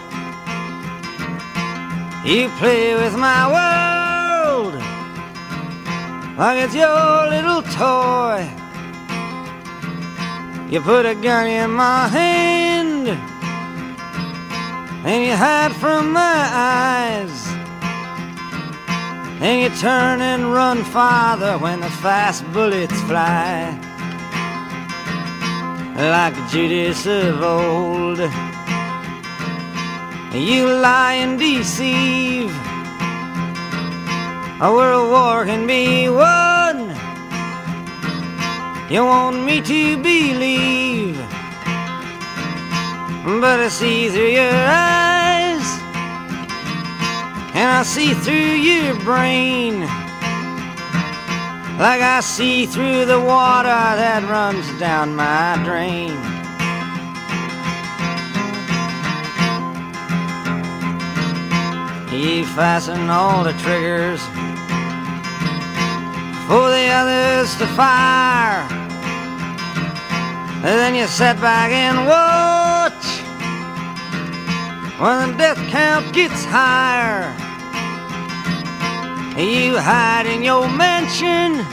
You 2.24 2.48
play 2.58 2.94
with 2.94 3.16
my 3.18 3.52
world 3.52 4.74
like 6.38 6.64
it's 6.64 6.74
your 6.74 7.28
little 7.28 7.62
toy. 7.62 8.61
You 10.72 10.80
put 10.80 11.04
a 11.04 11.14
gun 11.14 11.48
in 11.48 11.70
my 11.72 12.08
hand 12.08 13.06
and 15.06 15.22
you 15.22 15.36
hide 15.36 15.72
from 15.72 16.12
my 16.12 16.48
eyes. 16.50 17.46
And 19.42 19.60
you 19.60 19.68
turn 19.78 20.22
and 20.22 20.50
run 20.50 20.82
farther 20.82 21.58
when 21.58 21.80
the 21.80 21.90
fast 21.90 22.50
bullets 22.54 22.98
fly. 23.02 23.78
Like 25.94 26.36
Judas 26.48 27.04
of 27.04 27.42
old, 27.42 28.20
you 30.32 30.72
lie 30.72 31.18
and 31.20 31.38
deceive. 31.38 32.50
A 34.62 34.72
world 34.72 35.10
war 35.10 35.44
can 35.44 35.66
be 35.66 36.08
won. 36.08 36.61
You 38.92 39.06
want 39.06 39.42
me 39.42 39.62
to 39.62 39.96
believe, 40.02 41.16
but 43.40 43.58
I 43.58 43.68
see 43.70 44.10
through 44.10 44.28
your 44.28 44.52
eyes, 44.52 45.64
and 47.54 47.70
I 47.70 47.84
see 47.84 48.12
through 48.12 48.34
your 48.34 48.94
brain, 48.96 49.80
like 51.80 52.02
I 52.02 52.20
see 52.20 52.66
through 52.66 53.06
the 53.06 53.18
water 53.18 53.68
that 53.68 54.28
runs 54.28 54.68
down 54.78 55.16
my 55.16 55.58
drain. 55.64 56.12
You 62.12 62.44
fasten 62.44 63.08
all 63.08 63.42
the 63.42 63.54
triggers 63.54 64.20
for 66.46 66.68
the 66.68 66.88
others 66.92 67.56
to 67.56 67.66
fire. 67.68 68.81
Then 70.62 70.94
you 70.94 71.08
sit 71.08 71.40
back 71.40 71.72
and 71.72 72.06
watch 72.06 73.04
when 75.00 75.32
the 75.32 75.36
death 75.36 75.58
count 75.70 76.14
gets 76.14 76.44
higher. 76.44 77.34
You 79.36 79.76
hide 79.76 80.26
in 80.26 80.44
your 80.44 80.68
mansion 80.68 81.64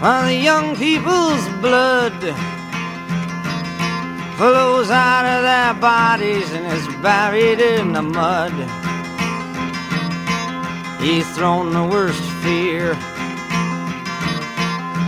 while 0.00 0.26
the 0.26 0.36
young 0.36 0.76
people's 0.76 1.44
blood 1.60 2.14
flows 4.36 4.88
out 4.90 5.24
of 5.26 5.42
their 5.42 5.74
bodies 5.74 6.52
and 6.52 6.64
is 6.64 6.86
buried 7.02 7.58
in 7.58 7.92
the 7.92 8.02
mud. 8.02 8.52
He's 11.00 11.28
thrown 11.34 11.72
the 11.72 11.82
worst 11.82 12.22
fear 12.44 12.96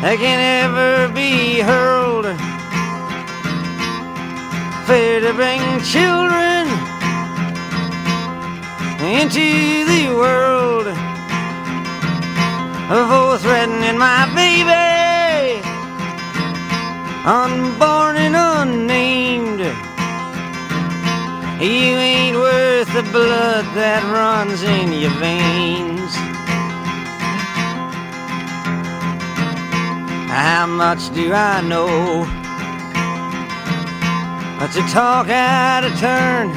that 0.02 0.16
can 0.18 0.40
ever 0.64 1.12
be 1.12 1.60
hurled. 1.60 2.26
Fear 4.86 5.20
to 5.20 5.32
bring 5.34 5.60
children 5.82 6.68
into 9.02 9.84
the 9.84 10.14
world 10.14 10.86
for 12.88 13.38
threatening 13.38 13.98
my 13.98 14.26
baby, 14.34 15.60
unborn 17.24 18.16
and 18.16 18.36
unnamed. 18.36 19.60
You 21.60 21.96
ain't 21.96 22.36
worth 22.36 22.92
the 22.92 23.02
blood 23.10 23.64
that 23.74 24.04
runs 24.12 24.62
in 24.62 24.92
your 24.92 25.10
veins. 25.18 26.35
How 30.36 30.66
much 30.66 31.14
do 31.14 31.32
I 31.32 31.62
know? 31.62 31.88
But 34.58 34.70
to 34.72 34.82
talk 34.92 35.30
out 35.30 35.82
of 35.82 35.98
turn, 35.98 36.48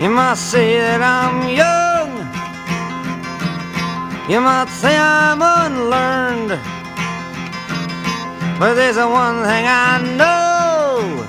you 0.00 0.10
might 0.10 0.38
say 0.38 0.80
that 0.80 1.00
I'm 1.00 1.46
young. 1.62 2.10
You 4.28 4.40
might 4.40 4.70
say 4.70 4.98
I'm 4.98 5.40
unlearned. 5.40 6.58
But 8.58 8.74
there's 8.74 8.96
one 8.96 9.44
thing 9.44 9.66
I 9.68 10.02
know. 10.18 11.24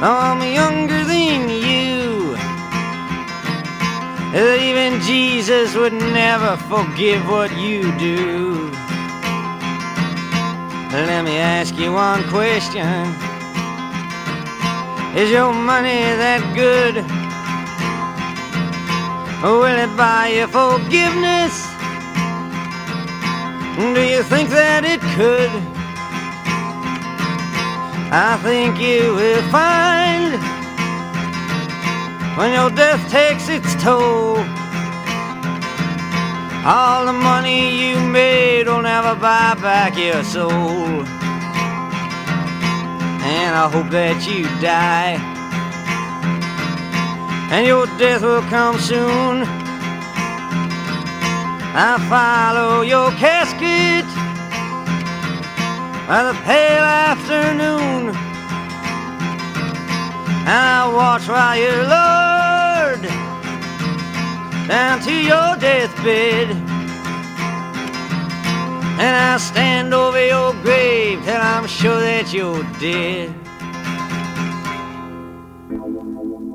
I'm 0.00 0.40
younger 0.54 1.02
than 1.02 1.48
you. 1.48 1.53
Even 4.34 5.00
Jesus 5.00 5.76
would 5.76 5.92
never 5.92 6.56
forgive 6.56 7.28
what 7.28 7.56
you 7.56 7.96
do. 7.98 8.68
Let 10.90 11.24
me 11.24 11.36
ask 11.36 11.76
you 11.76 11.92
one 11.92 12.24
question. 12.24 12.84
Is 15.16 15.30
your 15.30 15.52
money 15.52 16.02
that 16.18 16.42
good? 16.52 16.96
Will 19.44 19.66
it 19.66 19.96
buy 19.96 20.26
you 20.34 20.48
forgiveness? 20.48 21.54
Do 23.94 24.02
you 24.02 24.24
think 24.24 24.50
that 24.50 24.82
it 24.84 25.00
could? 25.14 25.50
I 28.10 28.36
think 28.42 28.80
you 28.80 29.14
will 29.14 29.42
find 29.52 30.53
when 32.36 32.52
your 32.52 32.70
death 32.70 33.08
takes 33.10 33.48
its 33.48 33.74
toll. 33.82 34.36
All 36.66 37.06
the 37.06 37.12
money 37.12 37.90
you 37.90 38.00
made 38.00 38.66
will 38.66 38.82
never 38.82 39.14
buy 39.14 39.54
back 39.54 39.96
your 39.96 40.24
soul. 40.24 41.04
And 43.22 43.54
I 43.54 43.68
hope 43.70 43.90
that 43.90 44.26
you 44.26 44.44
die. 44.60 45.14
And 47.52 47.66
your 47.66 47.86
death 47.98 48.22
will 48.22 48.42
come 48.42 48.78
soon. 48.78 49.44
I 51.76 51.98
follow 52.08 52.82
your 52.82 53.10
casket 53.12 54.06
by 56.08 56.32
the 56.32 56.34
pale 56.42 56.82
afternoon. 56.82 58.08
And 60.46 60.64
I 60.78 60.90
watch 60.92 61.28
while 61.28 61.56
you're 61.56 61.84
lowered 61.84 62.23
down 64.68 65.00
to 65.00 65.12
your 65.12 65.56
deathbed. 65.56 66.50
And 68.96 69.16
I 69.16 69.36
stand 69.38 69.92
over 69.92 70.24
your 70.24 70.52
grave 70.62 71.24
till 71.24 71.40
I'm 71.40 71.66
sure 71.66 72.00
that 72.00 72.32
you're 72.32 72.62
dead. 72.80 73.43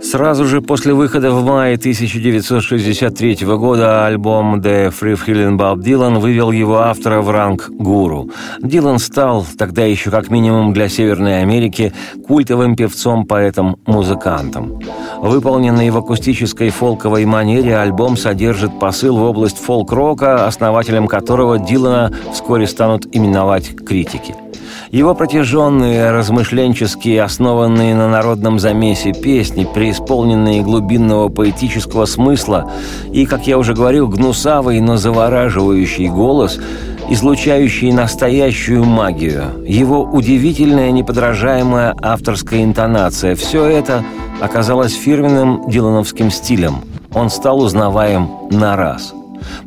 Сразу 0.09 0.45
же 0.45 0.61
после 0.61 0.95
выхода 0.95 1.29
в 1.29 1.45
мае 1.45 1.75
1963 1.75 3.45
года 3.45 4.07
альбом 4.07 4.59
«The 4.59 4.89
Free 4.89 5.13
Feeling 5.13 5.55
Bob 5.55 5.83
Dylan» 5.83 6.17
вывел 6.17 6.49
его 6.49 6.79
автора 6.79 7.21
в 7.21 7.29
ранг 7.29 7.69
гуру. 7.69 8.31
Дилан 8.59 8.97
стал, 8.97 9.45
тогда 9.55 9.83
еще 9.83 10.09
как 10.09 10.31
минимум 10.31 10.73
для 10.73 10.89
Северной 10.89 11.43
Америки, 11.43 11.93
культовым 12.25 12.75
певцом, 12.75 13.27
поэтом, 13.27 13.77
музыкантом. 13.85 14.79
Выполненный 15.19 15.91
в 15.91 15.97
акустической 15.97 16.71
фолковой 16.71 17.25
манере, 17.25 17.77
альбом 17.77 18.17
содержит 18.17 18.79
посыл 18.79 19.15
в 19.15 19.21
область 19.21 19.59
фолк-рока, 19.59 20.47
основателем 20.47 21.07
которого 21.07 21.59
Дилана 21.59 22.11
вскоре 22.33 22.65
станут 22.65 23.05
именовать 23.15 23.75
критики– 23.85 24.33
его 24.91 25.13
протяженные, 25.13 26.11
размышленческие, 26.11 27.23
основанные 27.23 27.95
на 27.95 28.09
народном 28.09 28.59
замесе 28.59 29.13
песни, 29.13 29.67
преисполненные 29.71 30.61
глубинного 30.61 31.29
поэтического 31.29 32.05
смысла 32.05 32.71
и, 33.11 33.25
как 33.25 33.45
я 33.47 33.57
уже 33.57 33.73
говорил, 33.73 34.07
гнусавый, 34.07 34.79
но 34.81 34.97
завораживающий 34.97 36.07
голос, 36.09 36.59
излучающий 37.09 37.91
настоящую 37.91 38.83
магию, 38.83 39.63
его 39.65 40.03
удивительная 40.03 40.91
неподражаемая 40.91 41.95
авторская 42.01 42.63
интонация– 42.63 43.35
все 43.35 43.65
это 43.65 44.03
оказалось 44.41 44.93
фирменным 44.93 45.69
дилановским 45.69 46.31
стилем. 46.31 46.83
Он 47.13 47.29
стал 47.29 47.61
узнаваем 47.61 48.29
на 48.51 48.75
раз– 48.75 49.13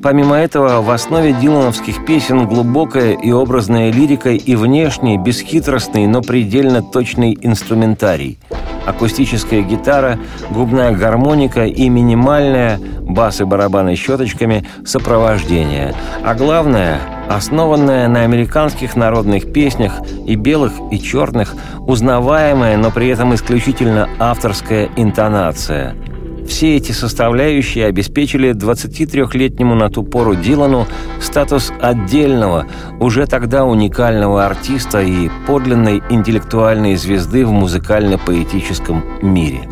Помимо 0.03 0.37
этого, 0.37 0.81
в 0.83 0.91
основе 0.91 1.33
дилановских 1.33 2.05
песен 2.05 2.47
глубокая 2.47 3.13
и 3.13 3.31
образная 3.31 3.93
лирика 3.93 4.31
и 4.31 4.55
внешний, 4.57 5.19
бесхитростный, 5.19 6.07
но 6.07 6.23
предельно 6.23 6.83
точный 6.83 7.39
инструментарий. 7.41 8.39
Акустическая 8.87 9.63
гитара, 9.63 10.19
губная 10.51 10.93
гармоника 10.93 11.67
и 11.67 11.89
минимальное, 11.89 12.81
бас 13.01 13.41
и 13.41 13.45
барабаны 13.45 13.95
щеточками, 13.95 14.67
сопровождение. 14.85 15.95
А 16.25 16.35
главное, 16.35 17.01
основанная 17.29 18.09
на 18.09 18.23
американских 18.23 18.97
народных 18.97 19.53
песнях 19.53 20.01
и 20.27 20.35
белых, 20.35 20.73
и 20.91 21.01
черных, 21.01 21.55
узнаваемая, 21.79 22.77
но 22.77 22.91
при 22.91 23.09
этом 23.09 23.35
исключительно 23.35 24.09
авторская 24.19 24.89
интонация– 24.97 25.95
все 26.53 26.77
эти 26.77 26.93
составляющие 26.93 27.87
обеспечили 27.87 28.51
23-летнему 28.51 29.75
на 29.75 29.89
ту 29.89 30.03
пору 30.03 30.35
Дилану 30.35 30.87
статус 31.19 31.73
отдельного, 31.81 32.67
уже 33.01 33.27
тогда 33.27 33.65
уникального 33.65 34.45
артиста 34.45 35.01
и 35.01 35.31
подлинной 35.47 36.03
интеллектуальной 36.11 36.97
звезды 36.97 37.47
в 37.47 37.53
музыкально-поэтическом 37.53 39.03
мире. 39.23 39.63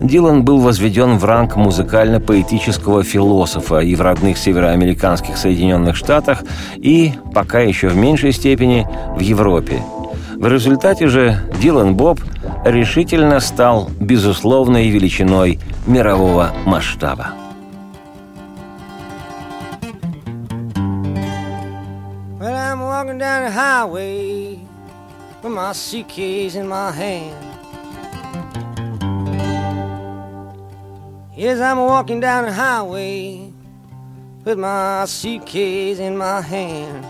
Дилан 0.00 0.44
был 0.44 0.60
возведен 0.60 1.18
в 1.18 1.24
ранг 1.24 1.56
музыкально-поэтического 1.56 3.02
философа 3.02 3.80
и 3.80 3.96
в 3.96 4.00
родных 4.00 4.38
североамериканских 4.38 5.36
Соединенных 5.36 5.96
Штатах, 5.96 6.44
и, 6.76 7.14
пока 7.34 7.58
еще 7.58 7.88
в 7.88 7.96
меньшей 7.96 8.30
степени, 8.30 8.86
в 9.16 9.20
Европе. 9.20 9.82
В 10.36 10.46
результате 10.46 11.08
же 11.08 11.38
Дилан 11.60 11.96
Боб 11.96 12.20
решительно 12.64 13.40
стал 13.40 13.90
безусловной 14.00 14.88
величиной 14.88 15.60
мирового 15.86 16.50
масштаба. 16.66 17.28
Well, 22.40 22.54
I'm 22.54 22.80
walking 22.80 23.18
down 23.18 23.44
the 23.44 23.50
highway 23.50 24.58
with 25.42 25.52
my 25.52 25.72
suitcase 25.72 26.56
in 26.56 26.66
my 26.66 26.90
hand. 26.90 27.34
Yes, 31.36 31.60
I'm 31.60 31.78
walking 31.78 32.20
down 32.20 32.44
the 32.44 32.52
highway 32.52 33.52
with 34.44 34.58
my 34.58 35.04
suitcase 35.06 35.98
in 35.98 36.16
my 36.16 36.40
hand. 36.40 37.04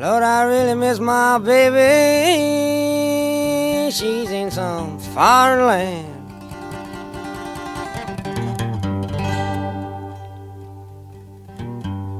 Lord, 0.00 0.22
I 0.22 0.44
really 0.44 0.74
miss 0.76 1.00
my 1.00 1.38
baby. 1.38 1.80
She's 3.90 4.30
in 4.30 4.48
some 4.48 4.96
foreign 5.00 5.66
land. 5.66 6.14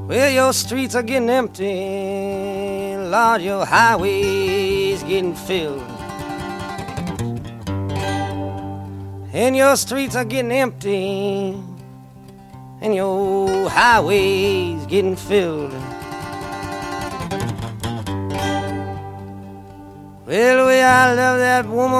Well, 0.09 0.29
your 0.29 0.51
streets 0.51 0.93
are 0.95 1.03
getting 1.03 1.29
empty. 1.29 2.97
Lord, 2.97 3.41
your 3.41 3.65
highways 3.65 5.01
getting 5.03 5.33
filled. 5.33 5.79
And 9.31 9.55
your 9.55 9.77
streets 9.77 10.17
are 10.17 10.25
getting 10.25 10.51
empty. 10.51 11.57
And 12.81 12.93
your 12.93 13.69
highways 13.69 14.85
getting 14.87 15.15
filled. 15.15 15.71
Well, 20.29 20.67
way 20.67 20.83
I 20.83 21.15
love 21.15 21.39
that 21.39 21.65
woman, 21.65 21.97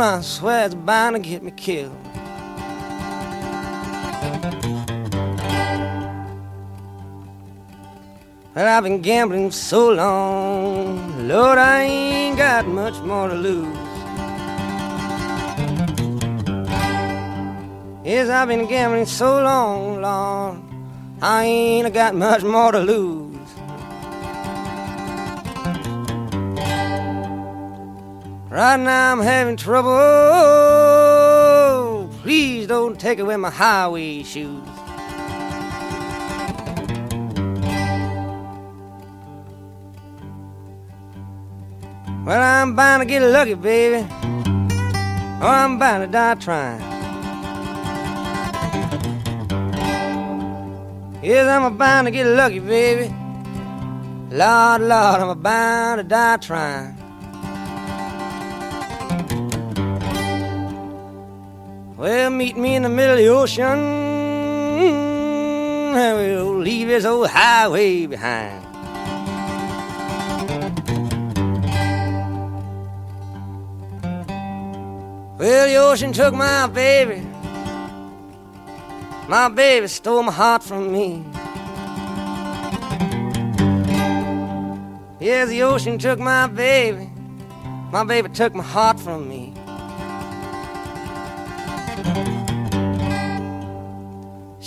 I 0.00 0.20
swear 0.22 0.64
it's 0.64 0.74
bound 0.74 1.16
to 1.16 1.20
get 1.20 1.42
me 1.42 1.50
killed. 1.50 1.92
Well, 8.54 8.66
I've 8.66 8.84
been 8.84 9.02
gambling 9.02 9.50
so 9.50 9.90
long, 9.92 11.28
Lord, 11.28 11.58
I 11.58 11.82
ain't 11.82 12.38
got 12.38 12.66
much 12.66 12.98
more 13.00 13.28
to 13.28 13.34
lose. 13.34 13.76
Yes, 18.02 18.30
I've 18.30 18.48
been 18.48 18.66
gambling 18.66 19.04
so 19.04 19.42
long, 19.42 20.00
Lord, 20.00 20.58
I 21.20 21.44
ain't 21.44 21.92
got 21.92 22.14
much 22.14 22.42
more 22.42 22.72
to 22.72 22.80
lose. 22.80 23.19
Right 28.50 28.80
now 28.80 29.12
I'm 29.12 29.20
having 29.20 29.56
trouble. 29.56 29.92
Please 32.22 32.66
don't 32.66 32.98
take 32.98 33.20
away 33.20 33.36
my 33.36 33.48
highway 33.48 34.24
shoes. 34.24 34.66
Well, 42.26 42.42
I'm 42.42 42.74
bound 42.74 43.02
to 43.02 43.06
get 43.06 43.22
lucky, 43.22 43.54
baby. 43.54 44.04
Or 45.40 45.46
I'm 45.46 45.78
bound 45.78 46.02
to 46.04 46.08
die 46.10 46.34
trying. 46.34 46.80
Yes, 51.22 51.46
I'm 51.46 51.76
bound 51.76 52.08
to 52.08 52.10
get 52.10 52.26
lucky, 52.26 52.58
baby. 52.58 53.14
Lord, 54.30 54.80
Lord, 54.82 55.20
I'm 55.20 55.40
bound 55.40 56.00
to 56.00 56.02
die 56.02 56.36
trying. 56.38 56.99
Well, 62.00 62.30
meet 62.30 62.56
me 62.56 62.76
in 62.76 62.82
the 62.84 62.88
middle 62.88 63.12
of 63.12 63.18
the 63.18 63.28
ocean, 63.28 63.78
and 65.94 66.16
we'll 66.16 66.56
leave 66.56 66.88
this 66.88 67.04
old 67.04 67.28
highway 67.28 68.06
behind. 68.06 68.64
Well, 75.38 75.68
the 75.68 75.76
ocean 75.76 76.14
took 76.14 76.32
my 76.32 76.66
baby. 76.68 77.20
My 79.28 79.50
baby 79.50 79.86
stole 79.88 80.22
my 80.22 80.32
heart 80.32 80.62
from 80.62 80.90
me. 80.90 81.22
Yes, 85.20 85.50
the 85.50 85.64
ocean 85.64 85.98
took 85.98 86.18
my 86.18 86.46
baby. 86.46 87.10
My 87.92 88.04
baby 88.04 88.30
took 88.30 88.54
my 88.54 88.64
heart 88.64 88.98
from 88.98 89.28
me. 89.28 89.59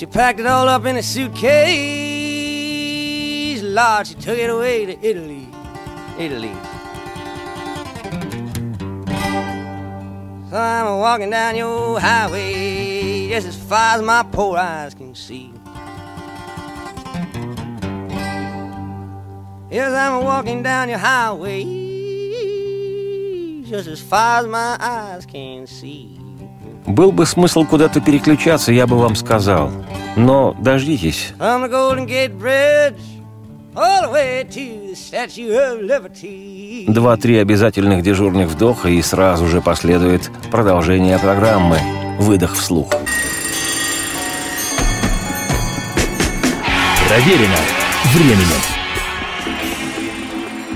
She 0.04 0.08
packed 0.08 0.42
it 0.42 0.46
all 0.46 0.68
up 0.68 0.86
in 0.86 0.98
a 0.98 1.02
suitcase. 1.02 1.62
Lord, 3.64 4.06
she 4.06 4.16
took 4.16 4.38
it 4.38 4.50
away 4.50 4.86
to 4.86 5.02
Italy. 5.02 5.48
Italy. 6.20 6.52
So 10.50 10.58
I'm 10.58 11.00
walking 11.00 11.30
down 11.30 11.56
your 11.56 12.02
highway 12.02 13.30
just 13.30 13.48
as 13.48 13.56
far 13.56 13.96
as 13.96 14.02
my 14.02 14.24
poor 14.24 14.58
eyes 14.58 14.94
can 14.94 15.16
see. 15.16 15.54
Yes, 19.72 19.94
I'm 19.94 20.22
walking 20.26 20.64
down 20.64 20.90
your 20.90 20.98
highway 20.98 21.64
just 23.64 23.88
as 23.88 24.02
far 24.02 24.42
as 24.42 24.48
my 24.48 24.76
eyes 24.82 25.26
can 25.26 25.66
see. 25.66 26.20
Был 26.86 27.14
бы 27.14 27.26
смысл 27.26 27.64
куда-то 27.64 28.02
переключаться, 28.02 28.74
я 28.74 28.86
бы 28.86 28.98
вам 28.98 29.16
сказал. 29.16 29.72
Но 30.16 30.56
дождитесь. 30.60 31.34
Два-три 36.88 37.38
обязательных 37.38 38.04
дежурных 38.04 38.50
вдоха, 38.50 38.90
и 38.90 39.02
сразу 39.02 39.48
же 39.48 39.62
последует 39.62 40.30
продолжение 40.52 41.18
программы. 41.18 41.80
Выдох 42.20 42.54
вслух. 42.54 42.90
Проверено 47.08 47.58
временем. 48.14 48.83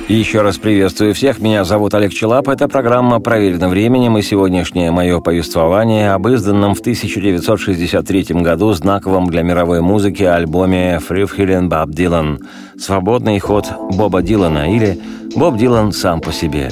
Еще 0.08 0.42
раз 0.42 0.58
приветствую 0.58 1.14
всех. 1.14 1.40
Меня 1.40 1.66
зовут 1.66 1.94
Олег 1.94 2.14
Челап. 2.14 2.48
Это 2.48 2.70
программа 2.70 3.20
«Проверено 3.20 3.68
временем» 3.68 4.18
и 4.18 4.22
сегодняшнее 4.22 4.90
мое 4.90 5.20
повествование 5.20 6.14
об 6.14 6.30
изданном 6.30 6.76
в 6.76 6.80
1963 6.80 8.28
году 8.36 8.72
знаковом 8.72 9.28
для 9.28 9.44
мировой 9.44 9.82
музыки 9.82 10.24
альбоме 10.24 11.02
«Free 11.06 11.30
Feeling 11.30 11.68
Bob 11.68 11.88
Dylan» 11.88 12.40
«Свободный 12.80 13.38
ход 13.40 13.68
Боба 13.92 14.22
Дилана» 14.22 14.74
или 14.74 14.98
«Боб 15.36 15.58
Дилан 15.58 15.92
сам 15.92 16.22
по 16.22 16.32
себе». 16.32 16.72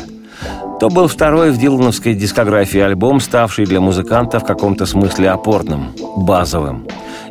То 0.80 0.88
был 0.88 1.10
второй 1.10 1.52
в 1.52 1.58
дилановской 1.58 2.14
дискографии 2.14 2.80
альбом, 2.80 3.20
ставший 3.20 3.66
для 3.66 3.82
музыканта 3.82 4.40
в 4.40 4.46
каком-то 4.46 4.86
смысле 4.86 5.32
опорным, 5.32 5.92
базовым. 6.16 6.88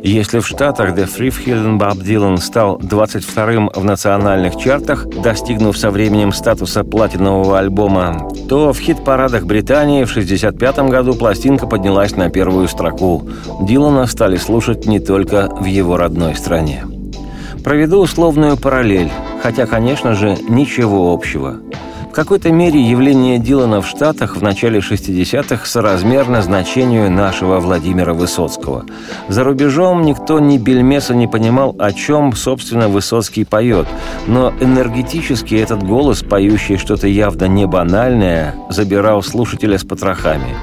Если 0.07 0.37
в 0.37 0.45
Штатах 0.45 0.91
The 0.91 1.07
Free 1.07 1.33
Feeling 1.33 1.79
Bob 1.79 1.97
Dylan 1.97 2.37
стал 2.37 2.77
22-м 2.77 3.71
в 3.73 3.83
национальных 3.83 4.55
чартах, 4.55 5.07
достигнув 5.07 5.75
со 5.75 5.89
временем 5.89 6.31
статуса 6.31 6.83
платинового 6.83 7.57
альбома, 7.57 8.29
то 8.47 8.71
в 8.71 8.77
хит-парадах 8.77 9.45
Британии 9.45 10.03
в 10.03 10.11
1965 10.11 10.91
году 10.91 11.15
пластинка 11.15 11.65
поднялась 11.65 12.15
на 12.15 12.29
первую 12.29 12.67
строку. 12.67 13.27
Дилана 13.61 14.05
стали 14.05 14.37
слушать 14.37 14.85
не 14.85 14.99
только 14.99 15.49
в 15.59 15.65
его 15.65 15.97
родной 15.97 16.35
стране. 16.35 16.85
Проведу 17.63 17.99
условную 17.99 18.57
параллель, 18.57 19.11
хотя, 19.41 19.65
конечно 19.65 20.13
же, 20.13 20.37
ничего 20.47 21.13
общего. 21.13 21.61
Какой-то 22.15 22.49
мере 22.49 22.79
явление 22.79 23.39
Дилана 23.39 23.81
в 23.81 23.87
Штатах 23.87 24.37
в 24.37 24.41
начале 24.41 24.79
60-х 24.79 25.65
соразмерно 25.65 26.41
значению 26.41 27.11
нашего 27.11 27.59
Владимира 27.59 28.13
Высоцкого. 28.13 28.85
За 29.27 29.43
рубежом 29.43 30.03
никто 30.03 30.39
ни 30.39 30.57
бельмеса 30.57 31.13
не 31.13 31.27
понимал, 31.27 31.75
о 31.77 31.91
чем, 31.91 32.33
собственно, 32.33 32.87
Высоцкий 32.87 33.43
поет, 33.43 33.85
но 34.27 34.53
энергетически 34.61 35.55
этот 35.55 35.83
голос, 35.83 36.21
поющий 36.23 36.77
что-то 36.77 37.05
явно 37.05 37.49
не 37.49 37.67
банальное, 37.67 38.55
забирал 38.69 39.21
слушателя 39.21 39.77
с 39.77 39.83
потрохами. 39.83 40.55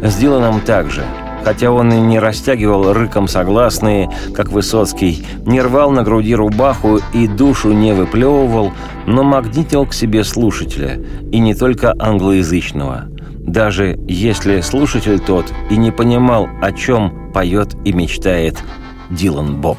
С 0.00 0.14
Диланом 0.14 0.60
также– 0.60 1.02
Хотя 1.44 1.70
он 1.70 1.92
и 1.92 2.00
не 2.00 2.18
растягивал 2.18 2.92
рыком 2.92 3.26
согласные, 3.26 4.10
как 4.34 4.50
Высоцкий, 4.50 5.24
не 5.46 5.60
рвал 5.60 5.90
на 5.90 6.02
груди 6.02 6.34
рубаху 6.34 7.00
и 7.14 7.26
душу 7.26 7.72
не 7.72 7.92
выплевывал, 7.92 8.72
но 9.06 9.22
магнитил 9.22 9.86
к 9.86 9.94
себе 9.94 10.22
слушателя, 10.24 11.00
и 11.32 11.38
не 11.38 11.54
только 11.54 11.94
англоязычного. 11.98 13.08
Даже 13.38 13.98
если 14.06 14.60
слушатель 14.60 15.18
тот 15.18 15.46
и 15.70 15.76
не 15.76 15.90
понимал, 15.90 16.46
о 16.60 16.72
чем 16.72 17.32
поет 17.32 17.74
и 17.84 17.92
мечтает 17.92 18.62
Дилан 19.10 19.60
Боб. 19.60 19.78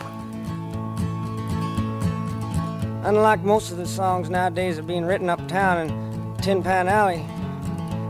Unlike 3.05 3.43
most 3.43 3.71
of 3.71 3.77
the 3.77 3.85
songs 3.85 4.29
nowadays 4.29 4.77
are 4.77 4.83
being 4.83 5.05
written 5.05 5.29
uptown 5.29 5.87
in 5.87 6.41
Tin 6.41 6.61
Pan 6.61 6.87
Alley, 6.87 7.23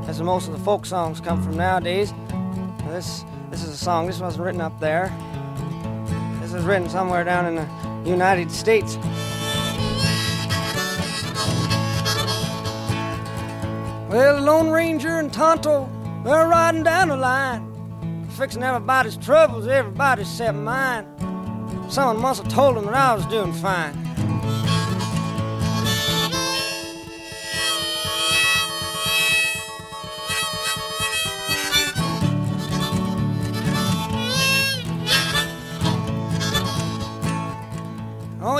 as 0.08 0.22
most 0.22 0.48
of 0.48 0.54
the 0.54 0.64
folk 0.64 0.86
songs 0.86 1.22
come 1.22 1.42
from 1.42 1.56
nowadays, 1.56 2.14
this 2.90 3.24
This 3.52 3.64
is 3.64 3.70
a 3.70 3.78
song. 3.78 4.08
This 4.08 4.22
wasn't 4.22 4.46
written 4.46 4.62
up 4.62 4.80
there. 4.80 5.14
This 6.42 6.54
was 6.54 6.64
written 6.64 6.88
somewhere 6.90 7.26
down 7.26 7.46
in 7.48 7.56
the 7.56 8.10
United 8.10 8.50
States. 8.50 8.96
Well, 14.10 14.38
the 14.38 14.42
Lone 14.42 14.70
Ranger 14.70 15.20
and 15.20 15.32
Tonto, 15.34 15.90
they're 16.24 16.48
riding 16.48 16.84
down 16.84 17.10
the 17.10 17.18
line, 17.18 18.26
fixing 18.38 18.64
everybody's 18.64 19.18
troubles, 19.18 19.68
everybody 19.68 20.22
except 20.22 20.58
mine. 20.58 21.06
Someone 21.90 22.22
must 22.22 22.44
have 22.44 22.54
told 22.54 22.78
them 22.78 22.86
that 22.86 22.96
I 22.96 23.14
was 23.14 23.26
doing 23.26 23.52
fine. 23.52 24.11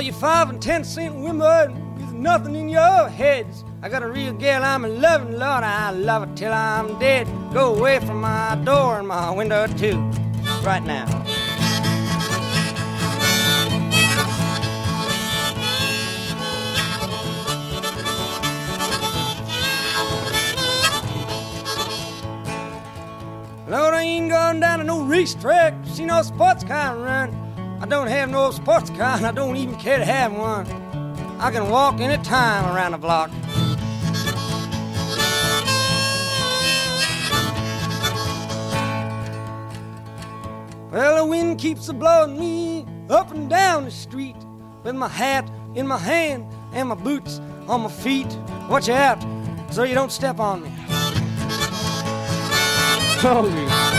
You 0.02 0.12
five 0.12 0.50
and 0.50 0.60
ten 0.60 0.82
cent 0.82 1.14
women 1.14 1.94
with 1.96 2.12
nothing 2.12 2.56
in 2.56 2.68
your 2.68 3.08
heads. 3.08 3.64
I 3.82 3.88
got 3.88 4.02
a 4.02 4.08
real 4.08 4.32
gal 4.32 4.64
I'm 4.64 4.84
in 4.84 5.00
loving, 5.00 5.32
Lord, 5.32 5.64
I 5.64 5.90
love 5.92 6.28
her 6.28 6.34
till 6.34 6.52
I'm 6.52 6.98
dead. 6.98 7.28
Go 7.52 7.74
away 7.74 8.00
from 8.00 8.20
my 8.20 8.60
door 8.64 8.98
and 8.98 9.06
my 9.06 9.30
window 9.30 9.66
too, 9.66 9.98
right 10.64 10.82
now. 10.82 11.06
Lord, 23.68 23.94
I 23.94 24.02
ain't 24.02 24.30
going 24.30 24.60
down 24.60 24.80
to 24.80 24.84
no 24.84 25.02
racetrack, 25.02 25.74
see 25.86 26.04
no 26.04 26.22
sports 26.22 26.64
car 26.64 26.96
run. 26.96 27.41
I 27.82 27.86
don't 27.86 28.06
have 28.06 28.30
no 28.30 28.52
sports 28.52 28.90
car, 28.90 29.16
and 29.16 29.26
I 29.26 29.32
don't 29.32 29.56
even 29.56 29.74
care 29.74 29.98
to 29.98 30.04
have 30.04 30.32
one. 30.32 30.68
I 31.40 31.50
can 31.50 31.68
walk 31.68 31.98
any 31.98 32.22
time 32.22 32.72
around 32.72 32.92
the 32.92 32.98
block. 32.98 33.28
Well, 40.92 41.24
the 41.24 41.26
wind 41.28 41.58
keeps 41.58 41.88
a 41.88 41.92
blowing 41.92 42.38
me 42.38 42.86
up 43.10 43.32
and 43.32 43.50
down 43.50 43.86
the 43.86 43.90
street 43.90 44.36
with 44.84 44.94
my 44.94 45.08
hat 45.08 45.50
in 45.74 45.88
my 45.88 45.98
hand 45.98 46.46
and 46.72 46.88
my 46.88 46.94
boots 46.94 47.40
on 47.66 47.80
my 47.80 47.90
feet. 47.90 48.28
Watch 48.70 48.88
out 48.90 49.20
so 49.72 49.82
you 49.82 49.96
don't 49.96 50.12
step 50.12 50.38
on 50.38 50.62
me. 50.62 50.70
Holy. 53.18 53.91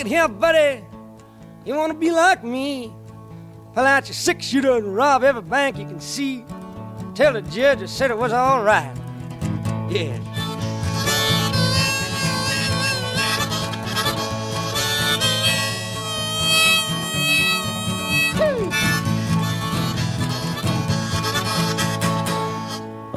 Look 0.00 0.06
at 0.06 0.18
here, 0.18 0.28
buddy. 0.28 0.84
You 1.66 1.74
want 1.74 1.92
to 1.92 1.98
be 1.98 2.10
like 2.10 2.42
me? 2.42 2.92
Pull 3.74 3.84
out 3.84 4.08
your 4.08 4.14
six 4.14 4.46
shooter 4.46 4.76
and 4.76 4.96
rob 4.96 5.22
every 5.22 5.42
bank 5.42 5.78
you 5.78 5.84
can 5.84 6.00
see. 6.00 6.44
Tell 7.14 7.34
the 7.34 7.42
judge 7.42 7.82
I 7.82 7.86
said 7.86 8.10
it 8.10 8.16
was 8.16 8.32
all 8.32 8.62
right. 8.62 8.94
Yeah. 9.90 10.18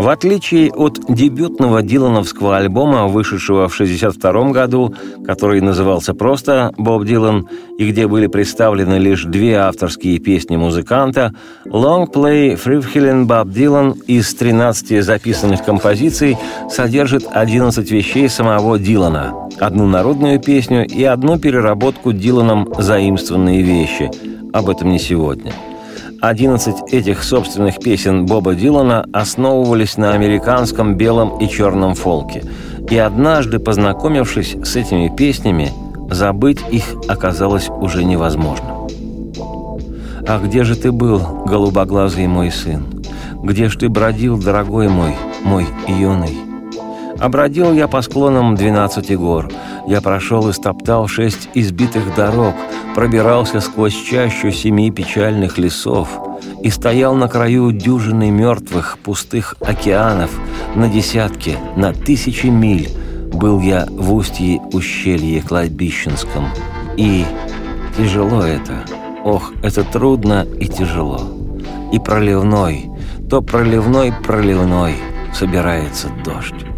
В 0.04 0.10
отличие 0.10 0.70
от 0.70 1.00
дебютного 1.08 1.82
дилановского 1.82 2.58
альбома, 2.58 3.08
вышедшего 3.08 3.70
в 3.70 3.74
1962 3.74 4.52
году, 4.52 4.94
который 5.26 5.62
назывался 5.62 6.14
просто 6.14 6.74
«Боб 6.78 7.06
Дилан», 7.06 7.48
и 7.78 7.90
где 7.90 8.06
были 8.10 8.28
представлены 8.28 8.96
лишь 8.96 9.24
две 9.24 9.56
авторские 9.56 10.20
песни 10.20 10.58
музыканта, 10.58 11.34
«Long 11.66 12.12
Play 12.12 12.62
Frivhillen 12.62 13.26
Bob 13.26 13.46
Dylan» 13.46 13.98
из 14.06 14.36
13 14.36 15.02
записанных 15.02 15.64
композиций 15.64 16.38
содержит 16.70 17.24
11 17.32 17.90
вещей 17.90 18.28
самого 18.28 18.78
Дилана, 18.78 19.34
одну 19.58 19.88
народную 19.88 20.38
песню 20.38 20.86
и 20.86 21.06
одну 21.06 21.40
переработку 21.40 22.12
Диланом 22.12 22.68
заимствованные 22.78 23.62
вещи. 23.62 24.12
Об 24.52 24.68
этом 24.68 24.92
не 24.92 25.00
сегодня– 25.00 25.54
11 26.24 26.94
этих 26.94 27.22
собственных 27.22 27.80
песен 27.80 28.26
Боба 28.26 28.56
Дилана 28.56 29.06
основывались 29.12 29.98
на 29.98 30.14
американском 30.14 30.96
белом 30.96 31.38
и 31.40 31.50
черном 31.50 31.96
фолке. 31.96 32.46
И 32.90 32.98
однажды, 32.98 33.60
познакомившись 33.60 34.56
с 34.64 34.78
этими 34.78 35.14
песнями, 35.14 35.74
забыть 36.10 36.62
их 36.72 36.86
оказалось 37.10 37.68
уже 37.68 38.06
невозможно. 38.06 38.88
«А 40.26 40.40
где 40.42 40.64
же 40.64 40.78
ты 40.78 40.94
был, 40.94 41.20
голубоглазый 41.46 42.28
мой 42.28 42.52
сын? 42.52 42.86
Где 43.44 43.68
ж 43.68 43.76
ты 43.76 43.90
бродил, 43.90 44.42
дорогой 44.42 44.88
мой, 44.88 45.16
мой 45.44 45.68
юный?» 45.90 46.53
Обродил 47.20 47.74
я 47.74 47.88
по 47.88 48.02
склонам 48.02 48.56
двенадцати 48.56 49.14
гор. 49.14 49.50
Я 49.88 50.02
прошел 50.02 50.50
и 50.50 50.54
стоптал 50.54 51.08
шесть 51.08 51.50
избитых 51.54 52.16
дорог, 52.16 52.54
пробирался 52.96 53.60
сквозь 53.60 53.96
чащу 53.96 54.52
семи 54.52 54.92
печальных 54.92 55.58
лесов 55.58 56.10
и 56.62 56.70
стоял 56.70 57.16
на 57.16 57.28
краю 57.28 57.72
дюжины 57.72 58.32
мертвых 58.32 58.98
пустых 59.00 59.56
океанов 59.62 60.32
на 60.76 60.90
десятки, 60.90 61.58
на 61.76 61.94
тысячи 61.94 62.48
миль. 62.48 62.90
Был 63.32 63.60
я 63.60 63.88
в 63.90 64.14
устье 64.14 64.60
ущелья 64.72 65.42
кладбищенском. 65.42 66.48
И 66.98 67.26
тяжело 67.98 68.44
это. 68.44 68.84
Ох, 69.24 69.54
это 69.64 69.84
трудно 69.84 70.46
и 70.60 70.68
тяжело. 70.68 71.22
И 71.92 72.00
проливной, 72.00 72.90
то 73.30 73.42
проливной-проливной 73.42 74.96
собирается 75.34 76.10
дождь. 76.24 76.73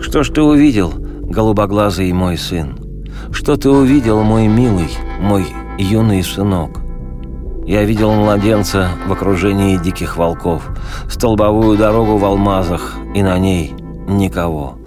Что 0.00 0.22
ж 0.22 0.30
ты 0.30 0.42
увидел, 0.42 0.92
голубоглазый 0.96 2.12
мой 2.12 2.38
сын? 2.38 2.78
Что 3.32 3.56
ты 3.56 3.68
увидел, 3.68 4.22
мой 4.22 4.46
милый, 4.46 4.88
мой 5.20 5.46
юный 5.76 6.22
сынок? 6.22 6.80
Я 7.66 7.84
видел 7.84 8.12
младенца 8.12 8.90
в 9.06 9.12
окружении 9.12 9.76
диких 9.76 10.16
волков, 10.16 10.70
столбовую 11.10 11.76
дорогу 11.76 12.16
в 12.16 12.24
алмазах, 12.24 12.94
и 13.14 13.22
на 13.22 13.38
ней 13.38 13.74
никого. 14.08 14.78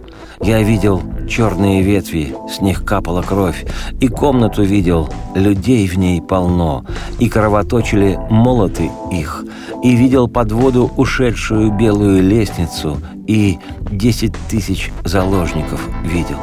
Я 0.41 0.63
видел 0.63 1.01
черные 1.31 1.81
ветви, 1.81 2.35
с 2.49 2.59
них 2.59 2.83
капала 2.83 3.21
кровь, 3.21 3.65
и 4.01 4.09
комнату 4.09 4.63
видел, 4.63 5.09
людей 5.33 5.87
в 5.87 5.97
ней 5.97 6.21
полно, 6.21 6.83
и 7.19 7.29
кровоточили 7.29 8.19
молоты 8.29 8.91
их, 9.11 9.45
и 9.81 9.95
видел 9.95 10.27
под 10.27 10.51
воду 10.51 10.91
ушедшую 10.97 11.71
белую 11.71 12.21
лестницу, 12.21 12.97
и 13.27 13.57
десять 13.89 14.35
тысяч 14.49 14.91
заложников 15.05 15.81
видел. 16.03 16.37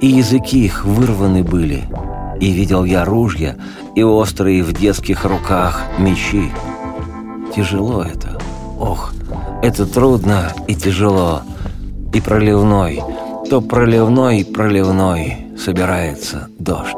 И 0.00 0.08
языки 0.08 0.64
их 0.64 0.84
вырваны 0.84 1.44
были. 1.44 1.84
И 2.40 2.50
видел 2.50 2.84
я 2.84 3.04
ружья, 3.04 3.56
и 3.94 4.02
острые 4.02 4.64
в 4.64 4.72
детских 4.72 5.24
руках 5.24 5.80
мечи. 5.98 6.50
Тяжело 7.54 8.02
это. 8.02 8.40
Ох, 8.80 9.14
это 9.62 9.86
трудно 9.86 10.52
и 10.66 10.74
тяжело. 10.74 11.42
И 12.12 12.20
проливной, 12.20 13.00
то 13.54 13.60
проливной, 13.60 14.44
проливной 14.44 15.46
собирается 15.56 16.48
дождь. 16.58 16.96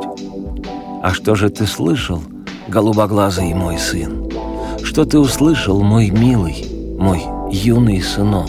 А 1.02 1.12
что 1.12 1.34
же 1.34 1.50
ты 1.50 1.66
слышал, 1.66 2.22
голубоглазый 2.66 3.52
мой 3.52 3.76
сын? 3.76 4.26
Что 4.82 5.04
ты 5.04 5.18
услышал, 5.18 5.82
мой 5.82 6.08
милый, 6.08 6.64
мой 6.98 7.24
юный 7.52 8.00
сынок? 8.00 8.48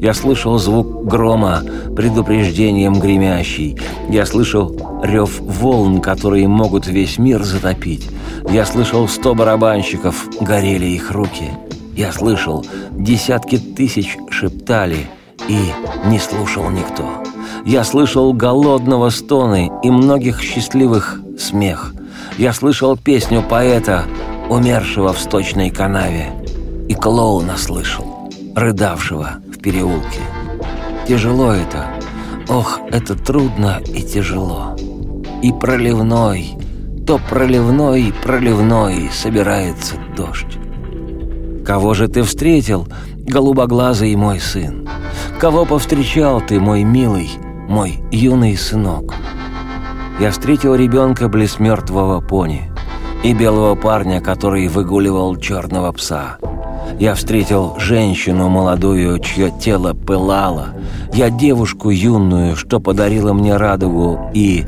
Я 0.00 0.14
слышал 0.14 0.56
звук 0.56 1.04
грома, 1.04 1.62
предупреждением 1.94 2.94
гремящий. 2.98 3.78
Я 4.08 4.24
слышал 4.24 4.74
рев 5.02 5.40
волн, 5.40 6.00
которые 6.00 6.48
могут 6.48 6.86
весь 6.86 7.18
мир 7.18 7.42
затопить. 7.44 8.08
Я 8.48 8.64
слышал 8.64 9.06
сто 9.08 9.34
барабанщиков, 9.34 10.26
горели 10.40 10.86
их 10.86 11.10
руки. 11.10 11.50
Я 11.94 12.12
слышал, 12.12 12.64
десятки 12.92 13.58
тысяч 13.58 14.16
шептали, 14.30 15.06
и 15.48 15.72
не 16.06 16.18
слушал 16.18 16.70
никто. 16.70 17.24
Я 17.64 17.82
слышал 17.84 18.32
голодного 18.32 19.10
стоны 19.10 19.70
и 19.82 19.90
многих 19.90 20.40
счастливых 20.40 21.20
смех. 21.38 21.92
Я 22.36 22.52
слышал 22.52 22.96
песню 22.96 23.42
поэта, 23.42 24.04
умершего 24.48 25.12
в 25.12 25.18
сточной 25.18 25.70
канаве, 25.70 26.30
и 26.88 26.94
клоуна 26.94 27.56
слышал, 27.56 28.30
рыдавшего 28.54 29.40
в 29.52 29.58
переулке. 29.60 30.20
Тяжело 31.06 31.52
это, 31.52 31.86
ох, 32.48 32.80
это 32.90 33.14
трудно 33.14 33.80
и 33.86 34.02
тяжело. 34.02 34.76
И 35.42 35.52
проливной, 35.52 36.50
то 37.06 37.18
проливной, 37.30 38.12
проливной 38.22 39.10
собирается 39.10 39.96
дождь. 40.16 40.58
Кого 41.68 41.92
же 41.92 42.08
ты 42.08 42.22
встретил, 42.22 42.88
голубоглазый 43.26 44.16
мой 44.16 44.40
сын? 44.40 44.88
Кого 45.38 45.66
повстречал 45.66 46.40
ты, 46.40 46.58
мой 46.58 46.82
милый, 46.82 47.28
мой 47.68 48.00
юный 48.10 48.56
сынок? 48.56 49.12
Я 50.18 50.30
встретил 50.30 50.74
ребенка 50.74 51.28
близ 51.28 51.58
мертвого 51.58 52.22
пони 52.22 52.62
и 53.22 53.34
белого 53.34 53.74
парня, 53.74 54.22
который 54.22 54.66
выгуливал 54.68 55.36
черного 55.36 55.92
пса. 55.92 56.38
Я 56.98 57.14
встретил 57.14 57.76
женщину 57.78 58.48
молодую, 58.48 59.18
чье 59.18 59.50
тело 59.50 59.92
пылало. 59.92 60.68
Я 61.12 61.28
девушку 61.28 61.90
юную, 61.90 62.56
что 62.56 62.80
подарила 62.80 63.34
мне 63.34 63.58
радугу, 63.58 64.30
и 64.32 64.64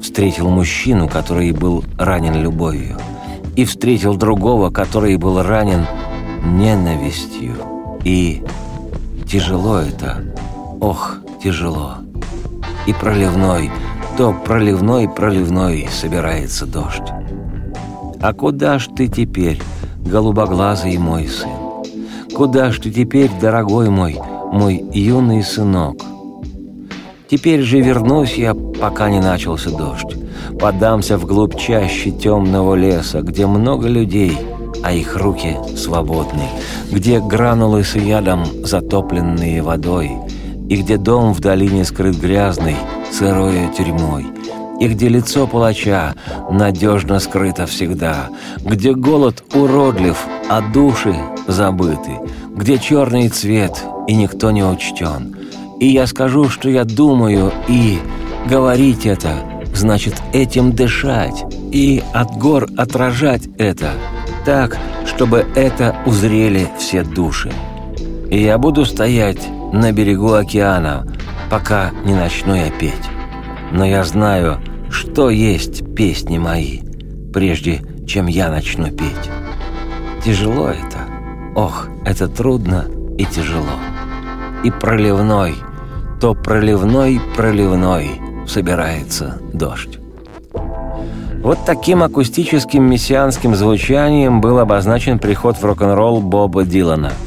встретил 0.00 0.48
мужчину, 0.48 1.10
который 1.10 1.52
был 1.52 1.84
ранен 1.98 2.40
любовью, 2.40 2.96
и 3.54 3.66
встретил 3.66 4.16
другого, 4.16 4.70
который 4.70 5.18
был 5.18 5.42
ранен 5.42 5.84
ненавистью. 6.46 7.54
И 8.04 8.42
тяжело 9.28 9.78
это, 9.78 10.22
ох, 10.80 11.16
тяжело. 11.42 11.96
И 12.86 12.92
проливной, 12.92 13.70
то 14.16 14.32
проливной-проливной 14.32 15.88
собирается 15.90 16.66
дождь. 16.66 17.10
А 18.20 18.32
куда 18.32 18.78
ж 18.78 18.88
ты 18.96 19.08
теперь, 19.08 19.60
голубоглазый 20.00 20.96
мой 20.98 21.26
сын? 21.26 21.50
Куда 22.34 22.70
ж 22.70 22.78
ты 22.78 22.90
теперь, 22.90 23.30
дорогой 23.40 23.90
мой, 23.90 24.18
мой 24.52 24.84
юный 24.92 25.42
сынок? 25.42 25.96
Теперь 27.28 27.62
же 27.62 27.80
вернусь 27.80 28.34
я, 28.34 28.54
пока 28.54 29.10
не 29.10 29.20
начался 29.20 29.70
дождь. 29.70 30.16
Подамся 30.60 31.18
вглубь 31.18 31.56
чаще 31.58 32.12
темного 32.12 32.74
леса, 32.74 33.20
где 33.20 33.46
много 33.46 33.88
людей, 33.88 34.38
а 34.86 34.92
их 34.92 35.16
руки 35.16 35.56
свободны, 35.76 36.48
где 36.92 37.18
гранулы 37.18 37.82
с 37.82 37.96
ядом, 37.96 38.44
затопленные 38.64 39.60
водой, 39.60 40.12
и 40.68 40.76
где 40.76 40.96
дом 40.96 41.34
в 41.34 41.40
долине 41.40 41.84
скрыт 41.84 42.14
грязной, 42.16 42.76
сырой 43.10 43.68
тюрьмой, 43.76 44.26
и 44.78 44.86
где 44.86 45.08
лицо 45.08 45.48
палача 45.48 46.14
надежно 46.52 47.18
скрыто 47.18 47.66
всегда, 47.66 48.28
где 48.60 48.94
голод 48.94 49.42
уродлив, 49.54 50.24
а 50.48 50.60
души 50.60 51.16
забыты, 51.48 52.20
где 52.54 52.78
черный 52.78 53.28
цвет 53.28 53.82
и 54.06 54.14
никто 54.14 54.52
не 54.52 54.62
учтен. 54.62 55.34
И 55.80 55.88
я 55.88 56.06
скажу, 56.06 56.48
что 56.48 56.70
я 56.70 56.84
думаю, 56.84 57.50
и 57.66 57.98
говорить 58.48 59.04
это 59.04 59.34
значит 59.74 60.14
этим 60.32 60.70
дышать, 60.70 61.44
и 61.72 62.04
от 62.14 62.36
гор 62.36 62.68
отражать 62.76 63.48
это, 63.58 63.90
так, 64.46 64.78
чтобы 65.04 65.44
это 65.54 65.94
узрели 66.06 66.68
все 66.78 67.02
души. 67.02 67.52
И 68.30 68.42
я 68.42 68.56
буду 68.56 68.86
стоять 68.86 69.46
на 69.74 69.92
берегу 69.92 70.32
океана, 70.32 71.06
пока 71.50 71.90
не 72.04 72.14
начну 72.14 72.54
я 72.54 72.70
петь 72.70 73.10
но 73.72 73.84
я 73.84 74.04
знаю, 74.04 74.58
что 74.90 75.30
есть 75.30 75.94
песни 75.94 76.38
мои, 76.38 76.80
прежде 77.32 77.82
чем 78.06 78.26
я 78.26 78.50
начну 78.50 78.86
петь. 78.86 79.30
Тяжело 80.24 80.68
это. 80.68 80.98
Ох, 81.54 81.88
это 82.04 82.28
трудно 82.28 82.86
и 83.18 83.24
тяжело. 83.24 83.78
И 84.64 84.70
проливной, 84.70 85.54
то 86.20 86.34
проливной-проливной 86.34 88.46
собирается 88.46 89.40
дождь. 89.52 89.98
Вот 91.46 91.60
таким 91.64 92.02
акустическим 92.02 92.82
мессианским 92.82 93.54
звучанием 93.54 94.40
был 94.40 94.58
обозначен 94.58 95.20
приход 95.20 95.56
в 95.56 95.64
рок-н-ролл 95.64 96.20
Боба 96.20 96.64
Дилана– 96.64 97.12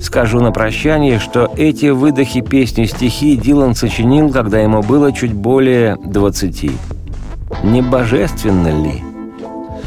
Скажу 0.00 0.40
на 0.40 0.52
прощание, 0.52 1.18
что 1.18 1.50
эти 1.56 1.86
выдохи 1.86 2.40
песни 2.42 2.84
стихи 2.84 3.36
Дилан 3.36 3.74
сочинил, 3.74 4.30
когда 4.30 4.60
ему 4.60 4.82
было 4.82 5.12
чуть 5.12 5.32
более 5.32 5.96
20. 5.96 6.70
Не 7.64 7.82
божественно 7.82 8.68
ли? 8.68 9.02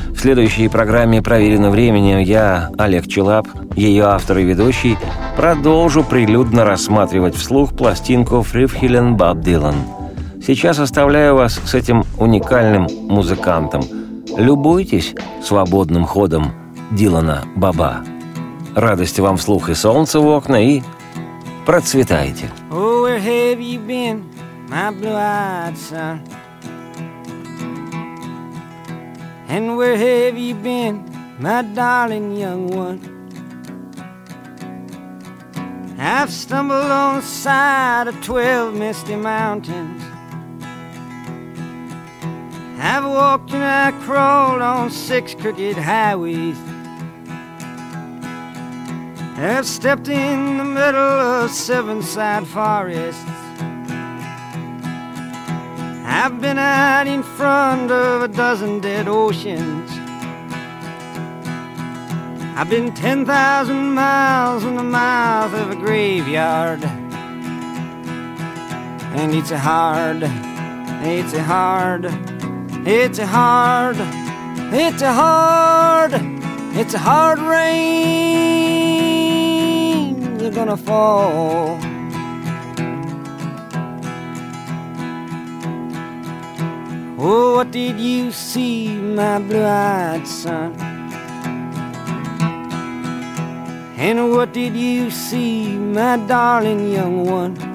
В 0.10 0.20
следующей 0.20 0.68
программе 0.68 1.22
«Проверено 1.22 1.70
временем» 1.70 2.20
я, 2.20 2.70
Олег 2.78 3.08
Челап, 3.08 3.48
ее 3.76 4.06
автор 4.06 4.40
и 4.40 4.44
ведущий, 4.44 4.98
продолжу 5.38 6.04
прилюдно 6.04 6.66
рассматривать 6.66 7.36
вслух 7.36 7.74
пластинку 7.74 8.42
«Фрифхилен 8.42 9.16
Баб 9.16 9.40
Дилан». 9.40 9.76
Сейчас 10.52 10.80
оставляю 10.80 11.36
вас 11.36 11.62
с 11.64 11.76
этим 11.76 12.04
уникальным 12.18 12.88
музыкантом. 13.08 13.84
Любуйтесь 14.36 15.14
свободным 15.43 16.06
ходом 16.06 16.54
Дилана 16.89 17.43
Баба. 17.56 18.04
Радости 18.76 19.22
вам 19.22 19.38
вслух 19.38 19.70
и 19.70 19.76
солнце 19.76 20.20
в 20.20 20.26
окна, 20.26 20.56
и 20.56 20.82
процветайте. 21.68 22.50
I've 36.02 36.32
stumbled 36.32 36.89
on 36.89 37.18
the 37.18 37.22
side 37.22 38.08
of 38.08 38.16
twelve 38.24 38.74
misty 38.74 39.16
mountains. 39.16 40.09
I've 42.82 43.04
walked 43.04 43.52
and 43.52 43.64
I 43.64 43.92
crawled 44.06 44.62
on 44.62 44.90
six 44.90 45.36
crooked 45.36 45.76
highways. 45.76 46.58
I've 49.38 49.66
stepped 49.66 50.08
in 50.08 50.58
the 50.58 50.64
middle 50.64 50.96
of 50.96 51.52
seven 51.52 52.02
sad 52.02 52.48
forests. 52.48 53.24
I've 56.06 56.40
been 56.40 56.58
out 56.58 57.08
in 57.08 57.22
front 57.22 57.92
of 57.92 58.22
a 58.22 58.28
dozen 58.30 58.80
dead 58.80 59.08
oceans. 59.08 59.92
I've 62.58 62.70
been 62.70 62.94
10,000 62.94 63.94
miles 63.94 64.64
in 64.64 64.76
the 64.76 64.84
mouth 64.84 65.54
of 65.54 65.72
a 65.72 65.76
graveyard. 65.76 66.84
And 69.16 69.34
it's 69.34 69.52
a 69.52 69.60
hard, 69.60 70.24
it's 71.04 71.34
a 71.34 71.44
hard, 71.44 72.06
it's 72.92 73.20
a 73.20 73.28
hard, 73.28 73.98
it's 74.74 75.02
a 75.02 75.14
hard, 75.14 76.12
it's 76.76 76.94
a 76.96 77.00
hard 77.00 77.40
rain 77.40 78.30
are 80.50 80.56
gonna 80.56 80.78
fall. 80.78 81.78
Oh, 87.22 87.56
what 87.58 87.72
did 87.72 88.00
you 88.00 88.32
see, 88.32 88.96
my 88.98 89.40
blue 89.40 89.64
eyed 89.64 90.26
son? 90.26 90.74
And 93.98 94.32
what 94.32 94.54
did 94.54 94.76
you 94.76 95.12
see, 95.12 95.78
my 95.78 96.18
darling 96.18 96.92
young 96.92 97.26
one? 97.26 97.68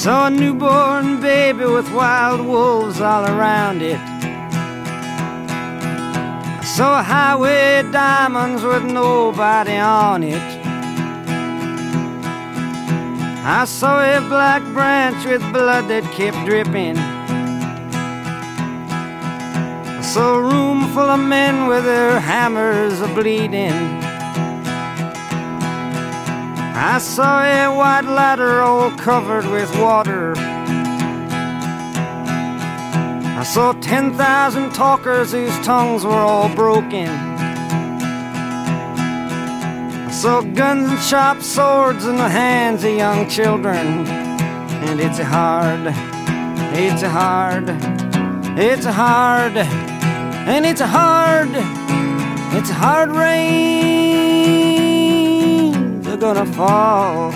Saw 0.00 0.28
a 0.28 0.30
newborn 0.30 1.20
baby 1.20 1.66
with 1.66 1.92
wild 1.92 2.40
wolves 2.46 3.02
all 3.02 3.26
around 3.26 3.82
it. 3.82 4.00
I 6.58 6.64
saw 6.64 7.00
a 7.00 7.02
highway 7.02 7.82
diamonds 7.92 8.62
with 8.62 8.82
nobody 8.82 9.76
on 9.76 10.22
it. 10.22 10.40
I 13.44 13.66
saw 13.66 14.00
a 14.00 14.20
black 14.26 14.62
branch 14.72 15.26
with 15.26 15.42
blood 15.52 15.88
that 15.88 16.04
kept 16.14 16.46
dripping. 16.46 16.96
I 19.98 20.00
saw 20.00 20.36
a 20.36 20.40
room 20.40 20.88
full 20.94 21.10
of 21.10 21.20
men 21.20 21.66
with 21.66 21.84
their 21.84 22.18
hammers 22.18 23.02
a 23.02 23.08
bleeding. 23.08 23.99
I 26.82 26.96
saw 26.96 27.42
a 27.42 27.68
white 27.76 28.06
ladder 28.06 28.62
all 28.62 28.90
covered 28.92 29.44
with 29.44 29.70
water. 29.78 30.32
I 33.36 33.42
saw 33.44 33.74
10,000 33.74 34.72
talkers 34.72 35.32
whose 35.32 35.54
tongues 35.60 36.06
were 36.06 36.12
all 36.12 36.48
broken. 36.54 37.06
I 40.06 40.10
saw 40.10 40.40
guns 40.40 40.88
and 40.88 40.98
sharp 41.00 41.42
swords 41.42 42.06
in 42.06 42.16
the 42.16 42.30
hands 42.30 42.82
of 42.82 42.96
young 42.96 43.28
children. 43.28 44.06
And 44.86 45.00
it's 45.00 45.18
hard, 45.18 45.92
it's 46.72 47.02
hard, 47.02 47.68
it's 48.58 48.86
hard, 48.86 49.58
and 49.58 50.64
it's 50.64 50.80
hard, 50.80 51.50
it's 52.56 52.70
hard 52.70 53.10
rain. 53.10 54.09
They're 56.10 56.18
gonna 56.18 56.52
fall. 56.54 57.30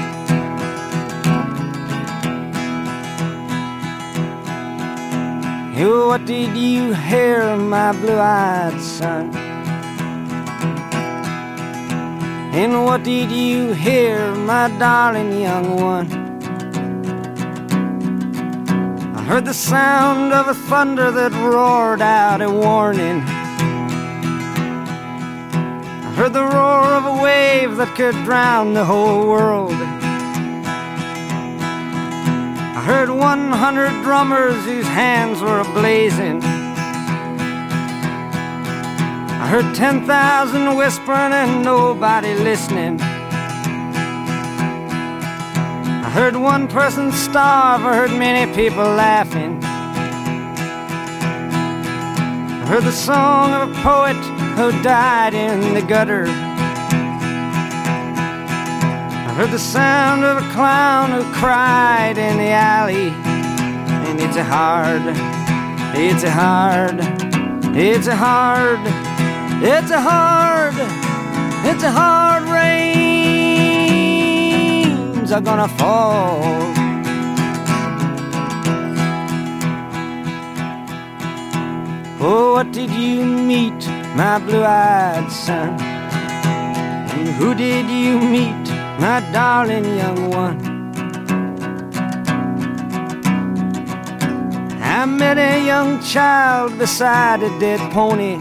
Oh, 5.78 6.08
what 6.08 6.26
did 6.26 6.56
you 6.56 6.92
hear, 6.92 7.56
my 7.56 7.92
blue-eyed 7.92 8.80
son? 8.80 9.32
And 12.52 12.84
what 12.84 13.04
did 13.04 13.30
you 13.30 13.74
hear, 13.74 14.34
my 14.34 14.68
darling 14.80 15.40
young 15.40 15.76
one? 15.76 16.08
I 19.14 19.22
heard 19.22 19.44
the 19.44 19.54
sound 19.54 20.32
of 20.32 20.48
a 20.48 20.54
thunder 20.54 21.12
that 21.12 21.30
roared 21.30 22.02
out 22.02 22.42
a 22.42 22.50
warning. 22.50 23.22
Heard 26.14 26.32
the 26.32 26.44
roar 26.44 26.94
of 26.94 27.04
a 27.06 27.20
wave 27.20 27.76
that 27.78 27.96
could 27.96 28.14
drown 28.22 28.72
the 28.72 28.84
whole 28.84 29.26
world. 29.26 29.72
I 32.76 32.80
heard 32.86 33.10
100 33.10 34.02
drummers 34.04 34.64
whose 34.64 34.86
hands 34.86 35.40
were 35.40 35.60
ablazing. 35.64 36.40
I 39.42 39.48
heard 39.48 39.74
10,000 39.74 40.76
whispering 40.76 41.32
and 41.32 41.64
nobody 41.64 42.34
listening. 42.34 43.00
I 46.00 46.10
heard 46.14 46.36
one 46.36 46.68
person 46.68 47.10
starve, 47.10 47.84
I 47.84 47.96
heard 47.96 48.12
many 48.12 48.46
people 48.54 48.84
laughing. 48.84 49.58
I 52.62 52.66
heard 52.68 52.84
the 52.84 52.92
song 52.92 53.52
of 53.52 53.68
a 53.68 53.74
poet 53.82 54.33
who 54.56 54.70
died 54.82 55.34
in 55.34 55.74
the 55.74 55.82
gutter. 55.82 56.26
I 59.26 59.34
heard 59.36 59.50
the 59.50 59.58
sound 59.58 60.24
of 60.24 60.36
a 60.38 60.48
clown 60.52 61.10
who 61.10 61.24
cried 61.34 62.16
in 62.18 62.36
the 62.38 62.50
alley. 62.50 63.10
And 64.08 64.20
it's 64.20 64.36
a 64.36 64.44
hard, 64.44 65.02
it's 65.96 66.22
a 66.22 66.30
hard, 66.30 67.00
it's 67.76 68.06
a 68.06 68.14
hard, 68.14 68.80
it's 69.62 69.90
a 69.90 70.00
hard, 70.00 70.74
it's 71.66 71.82
a 71.82 71.90
hard 71.90 72.44
rains 72.44 72.94
are 75.32 75.40
gonna 75.40 75.66
fall. 75.66 76.40
Oh, 82.26 82.54
what 82.54 82.70
did 82.72 82.90
you 82.90 83.24
meet, 83.24 83.86
my 84.14 84.38
blue-eyed 84.38 85.30
son? 85.30 85.78
And 85.80 87.28
who 87.36 87.54
did 87.54 87.86
you 87.88 88.20
meet? 88.20 88.64
my 88.98 89.20
darling 89.32 89.84
young 89.84 90.30
one. 90.30 90.58
I 94.80 95.04
met 95.04 95.36
a 95.36 95.66
young 95.66 96.00
child 96.02 96.78
beside 96.78 97.42
a 97.42 97.50
dead 97.58 97.80
pony. 97.92 98.38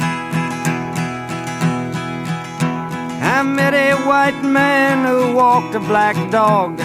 I 3.35 3.41
met 3.43 3.73
a 3.73 3.95
white 4.07 4.41
man 4.43 5.05
who 5.07 5.33
walked 5.33 5.75
a 5.75 5.79
black 5.79 6.15
dog. 6.31 6.79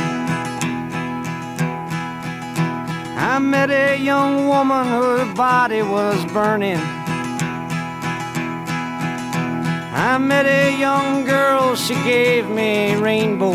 I 3.16 3.39
met 3.39 3.70
a 3.70 3.97
young 3.97 4.49
woman 4.49 4.86
whose 4.86 5.34
body 5.34 5.82
was 5.82 6.24
burning. 6.32 6.97
I 10.01 10.16
met 10.16 10.46
a 10.46 10.78
young 10.78 11.24
girl, 11.24 11.74
she 11.74 11.94
gave 11.94 12.49
me 12.49 12.92
a 12.92 13.01
rainbow. 13.01 13.53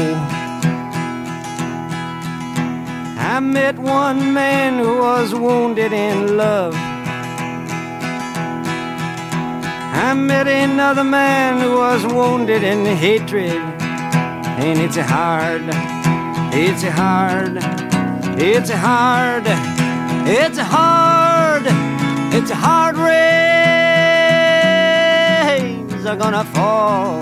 I 3.17 3.39
met 3.39 3.79
one 3.79 4.33
man 4.33 4.77
who 4.77 4.97
was 4.97 5.33
wounded 5.33 5.93
in 5.93 6.35
love. 6.35 6.73
I 9.95 10.13
met 10.15 10.49
another 10.49 11.05
man 11.05 11.61
who 11.61 11.77
was 11.77 12.05
wounded 12.05 12.61
in 12.61 12.85
hatred. 12.85 13.61
And 14.59 14.79
it's 14.81 14.97
hard, 14.97 15.63
it's 16.53 16.83
hard, 16.83 17.55
it's 18.37 18.69
hard, 18.69 19.45
it's 20.27 20.57
hard, 20.57 21.63
it's 22.35 22.51
a 22.51 22.55
hard 22.55 22.97
are 26.05 26.15
gonna 26.17 26.43
fall. 26.45 27.21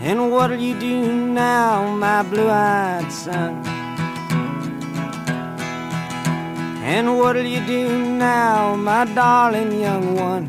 And 0.00 0.30
what'll 0.30 0.58
you 0.58 0.78
do 0.78 1.12
now, 1.12 1.96
my 1.96 2.22
blue-eyed 2.22 3.10
son? 3.10 3.64
And 6.84 7.18
what'll 7.18 7.44
you 7.44 7.64
do 7.66 7.98
now, 8.16 8.76
my 8.76 9.04
darling 9.04 9.80
young 9.80 10.14
one? 10.14 10.46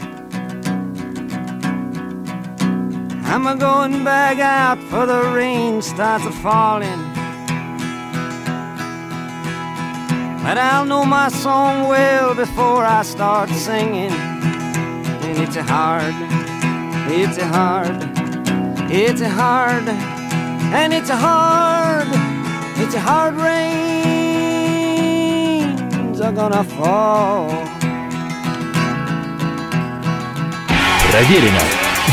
I'm 3.25 3.47
a 3.47 3.55
going 3.55 4.03
back 4.03 4.39
out 4.39 4.79
for 4.89 5.05
the 5.05 5.21
rain 5.33 5.81
starts 5.81 6.25
a 6.25 6.31
falling. 6.31 7.12
But 10.42 10.56
I'll 10.58 10.86
know 10.86 11.04
my 11.04 11.28
song 11.28 11.88
well 11.88 12.34
before 12.34 12.84
I 12.84 13.02
start 13.02 13.50
singing. 13.50 14.12
And 14.12 15.38
it's 15.38 15.56
a 15.56 15.62
hard, 15.62 16.14
it's 17.10 17.38
a 17.38 17.46
hard, 17.46 17.96
it's 18.90 19.20
a 19.20 19.28
hard, 19.28 19.88
and 20.80 20.92
it's 20.92 21.10
a 21.10 21.16
hard, 21.16 22.08
it's 22.82 22.94
a 22.94 23.00
hard 23.00 23.34
rains 23.34 23.88
are 26.20 26.32
gonna 26.32 26.64
fall. 26.64 27.48
Проверено 31.10 31.62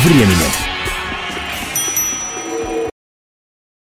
временем. 0.04 0.59